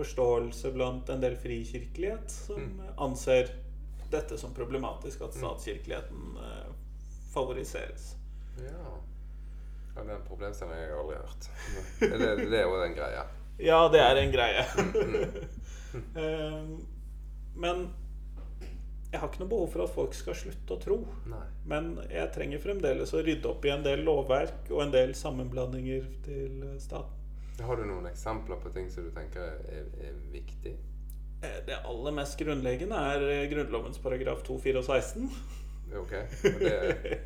[0.00, 2.80] forståelse blant en del frikirkelighet som Mm.
[3.06, 3.52] anser
[4.10, 6.72] dette som problematisk, at statskirkeligheten eh,
[7.34, 8.14] favoriseres.
[8.58, 8.96] Ja.
[9.96, 11.50] ja den problemstillingen har jeg aldri hørt.
[12.00, 13.22] Det, det, det er jo en greie.
[13.60, 14.64] Ja, det er en greie.
[14.76, 15.48] Mm.
[16.22, 16.74] Ehm,
[17.58, 17.80] Men
[19.10, 20.98] jeg har ikke noe behov for at folk skal slutte å tro.
[21.26, 21.42] Nei.
[21.66, 26.06] Men jeg trenger fremdeles å rydde opp i en del lovverk og en del sammenblandinger
[26.26, 27.16] til eh, staten.
[27.66, 30.72] Har du noen eksempler på ting som du tenker er, er viktig?
[31.42, 35.30] Eh, Det aller mest grunnleggende er eh, Grunnlovens paragraf 2, 4 og 16.
[36.00, 36.12] Ok?
[36.42, 36.54] Det
[37.02, 37.18] det,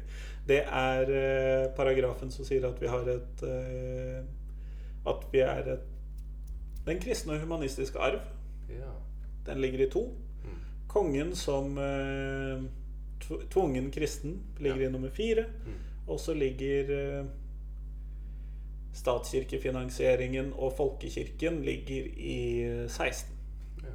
[0.48, 3.44] Det er eh, paragrafen som sier at vi har et
[5.06, 5.84] At vi er et
[6.86, 8.20] Den kristne og humanistiske arv.
[8.68, 8.92] ja.
[9.46, 10.02] Den ligger i to.
[10.44, 10.60] Mm.
[10.88, 11.74] Kongen som
[13.50, 14.88] tvungen kristen ligger Ja.
[14.88, 15.44] i nummer fire.
[15.66, 15.72] Mm.
[16.08, 17.24] Og så ligger
[18.94, 23.32] statskirkefinansieringen og folkekirken ligger i eh, 16.
[23.82, 23.94] ja.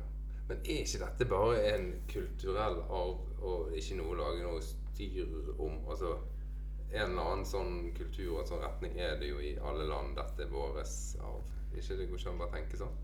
[0.49, 5.29] Men er ikke dette bare en kulturell arv, og ikke noe å lage noe styr
[5.57, 5.79] om?
[5.87, 6.17] Altså,
[6.91, 10.17] en eller annen sånn kultur og sånn retning er det jo i alle land.
[10.17, 11.45] Dette er våres arv.
[11.77, 12.97] Ikke det går ikke an å tenke sånn?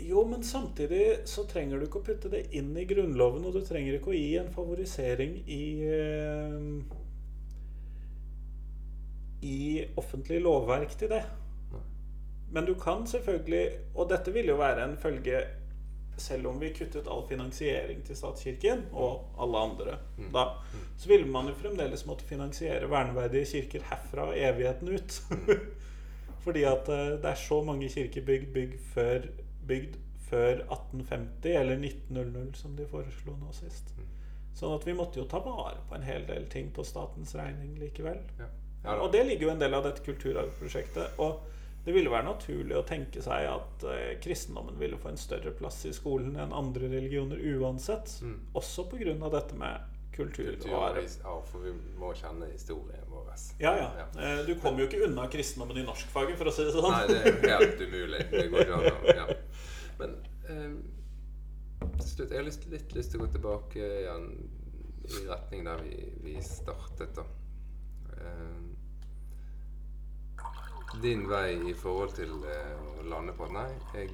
[0.00, 3.60] Jo, men samtidig så trenger du ikke å putte det inn i Grunnloven, og du
[3.66, 6.68] trenger ikke å gi en favorisering i eh,
[9.42, 11.22] i offentlig lovverk til det.
[12.50, 15.44] Men du kan selvfølgelig Og dette vil jo være en følge
[16.18, 20.32] Selv om vi kuttet all finansiering til statskirken og alle andre Mm.
[20.32, 20.44] da,
[20.98, 25.22] så ville man jo fremdeles måtte finansiere verneverdige kirker herfra og evigheten ut.
[26.44, 29.20] Fordi at eh, det er så mange kirker bygd, bygd, før,
[29.68, 29.96] bygd
[30.28, 33.94] før 1850 eller 1900, som de foreslo nå sist.
[34.54, 37.78] Sånn at vi måtte jo ta vare på en hel del ting på statens regning
[37.80, 38.20] likevel.
[38.84, 38.94] Ja.
[38.94, 41.18] Ja, og det ligger jo en del av dette kulturarvprosjektet.
[41.20, 41.46] Og
[41.84, 45.82] det ville være naturlig å tenke seg at eh, kristendommen ville få en større plass
[45.88, 48.18] i skolen enn andre religioner uansett.
[48.24, 48.36] Mm.
[48.60, 49.14] Også pga.
[49.32, 51.06] dette med kultur, Kultur, og arv.
[51.22, 53.30] ja, for vi må kjenne historien vår.
[53.62, 54.06] Ja, ja.
[54.20, 56.90] Eh, Du kommer jo ikke unna kristendommen i norskfaget, for å si det sånn.
[56.90, 58.24] Nei, det er helt umulig.
[58.30, 59.26] Det går ikke an ja.
[60.00, 60.16] Men
[60.50, 60.72] eh,
[62.00, 64.26] til slutt Jeg har litt, litt lyst til å gå tilbake igjen
[65.10, 65.94] i retning der vi,
[66.26, 67.24] vi startet, da.
[68.20, 68.70] Eh,
[71.02, 74.10] din vei i forhold til eh, å lande på nei, jeg,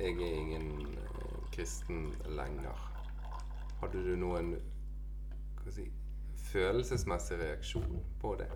[0.00, 0.66] jeg er ingen
[0.98, 2.82] eh, kristen lenger.
[3.80, 4.56] Hadde du noen
[5.70, 5.86] si,
[6.50, 8.50] følelsesmessig reaksjon på det?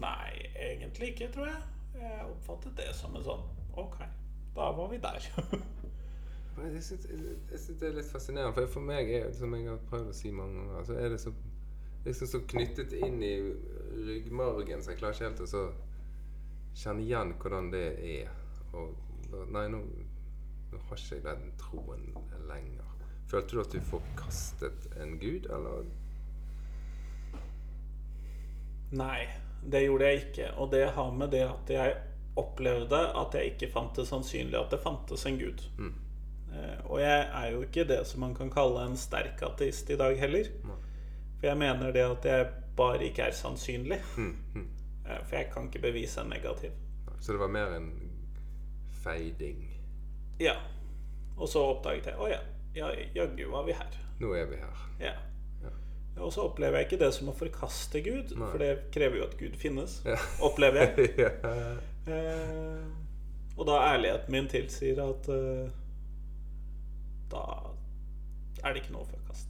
[0.00, 1.62] Nei, egentlig ikke, tror jeg.
[2.00, 3.42] Jeg oppfattet det som en sånn
[3.78, 3.98] Ok,
[4.54, 5.26] da var vi der.
[6.60, 7.06] Jeg syns
[7.80, 10.58] det er litt fascinerende, for for meg er som jeg har prøvd å si mange
[10.60, 11.32] ganger, så er det så,
[12.04, 13.34] liksom så knyttet inn i
[14.06, 15.64] ryggmargen, så jeg klarer ikke helt å så
[16.80, 18.30] kjenne igjen hvordan det er.
[18.72, 18.94] Og
[19.52, 19.82] nei, nå,
[20.70, 22.06] nå har ikke jeg den troen
[22.48, 22.86] lenger.
[23.30, 25.86] Følte du at du forkastet en gud, eller?
[28.98, 29.28] Nei,
[29.62, 30.52] det gjorde jeg ikke.
[30.58, 31.98] Og det har med det at jeg
[32.40, 35.62] opplevde at jeg ikke fant det sannsynlig at det fantes en gud.
[35.78, 35.92] Mm.
[36.54, 39.98] Eh, Og jeg er jo ikke det som man kan kalle en sterk ateist i
[40.00, 40.50] dag heller.
[40.66, 40.78] Nei.
[41.40, 42.38] For jeg mener det at det
[42.76, 44.00] bare ikke er sannsynlig.
[44.16, 44.68] Mm, mm.
[45.24, 46.70] For jeg kan ikke bevise en negativ.
[47.20, 47.90] Så det var mer en
[49.02, 49.64] feiding.
[50.40, 50.54] Ja.
[51.36, 52.38] Og så oppdaget jeg Å ja,
[52.76, 53.98] ja, jaggu var vi her.
[54.20, 54.86] Nå er vi her.
[55.00, 55.14] Ja.
[55.64, 55.72] Ja.
[56.24, 58.48] Og så opplever jeg ikke det som å forkaste Gud, Nei.
[58.52, 60.00] for det krever jo at Gud finnes.
[60.04, 60.18] Ja.
[60.44, 61.12] Opplever jeg.
[61.24, 61.30] ja.
[62.10, 62.88] Eh,
[63.56, 65.72] og da ærligheten min tilsier at eh,
[67.32, 67.44] da
[68.64, 69.49] er det ikke noe å forkaste.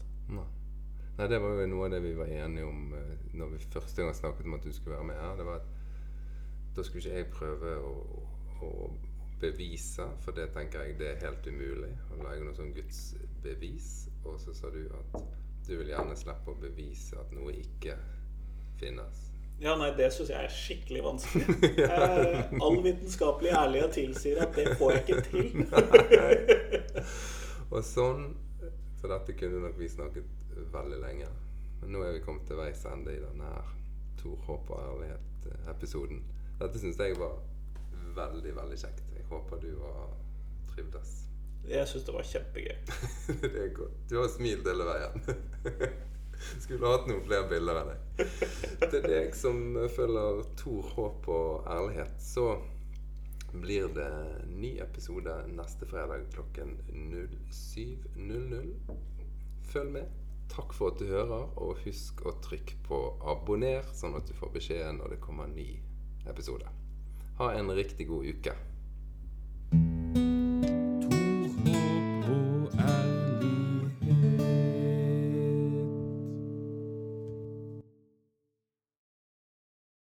[1.21, 1.29] Nei.
[1.29, 4.15] Det var jo noe av det vi var enige om eh, når vi første gang
[4.17, 5.35] snakket om at du skulle være med her.
[5.37, 7.93] Det var at da skulle ikke jeg prøve å,
[8.65, 8.71] å
[9.43, 11.93] bevise, for det tenker jeg det er helt umulig.
[12.15, 13.91] Å lage noe sånn gudsbevis.
[14.25, 15.21] Og så sa du at
[15.69, 17.99] du vil gjerne slippe å bevise at noe ikke
[18.81, 19.27] finnes.
[19.61, 21.57] Ja, nei, det syns jeg er skikkelig vanskelig.
[21.91, 25.67] Eh, all vitenskapelig ærlighet tilsier at det får jeg ikke til.
[27.75, 28.31] Og sånn
[29.01, 30.40] Så dette kunne nok vi snakket
[30.73, 31.29] veldig lenge.
[31.81, 33.77] Men nå er vi kommet til veis ende i denne her
[34.21, 36.19] Tor, håp og ærlighet-episoden.
[36.61, 37.39] Dette syns jeg var
[38.17, 39.07] veldig, veldig kjekt.
[39.17, 40.11] Jeg håper du har
[40.75, 41.15] trivdes.
[41.69, 42.77] Jeg syns det var kjempegøy.
[43.43, 43.97] det er godt.
[44.11, 45.25] Du har smilt hele veien.
[46.65, 48.37] Skulle hatt noen flere bilder av deg.
[48.85, 49.65] Til deg som
[49.97, 52.47] følger Tor, håp og ærlighet, så
[53.53, 54.11] blir det
[54.53, 58.73] ny episode neste fredag klokken 07.00.
[59.73, 60.20] Følg med.
[60.51, 62.99] Takk for at du hører, og husk å trykke på
[63.31, 65.69] abonner, sånn at du får beskjed når det kommer en ny
[66.31, 66.67] episode.
[67.39, 68.57] Ha en riktig god uke.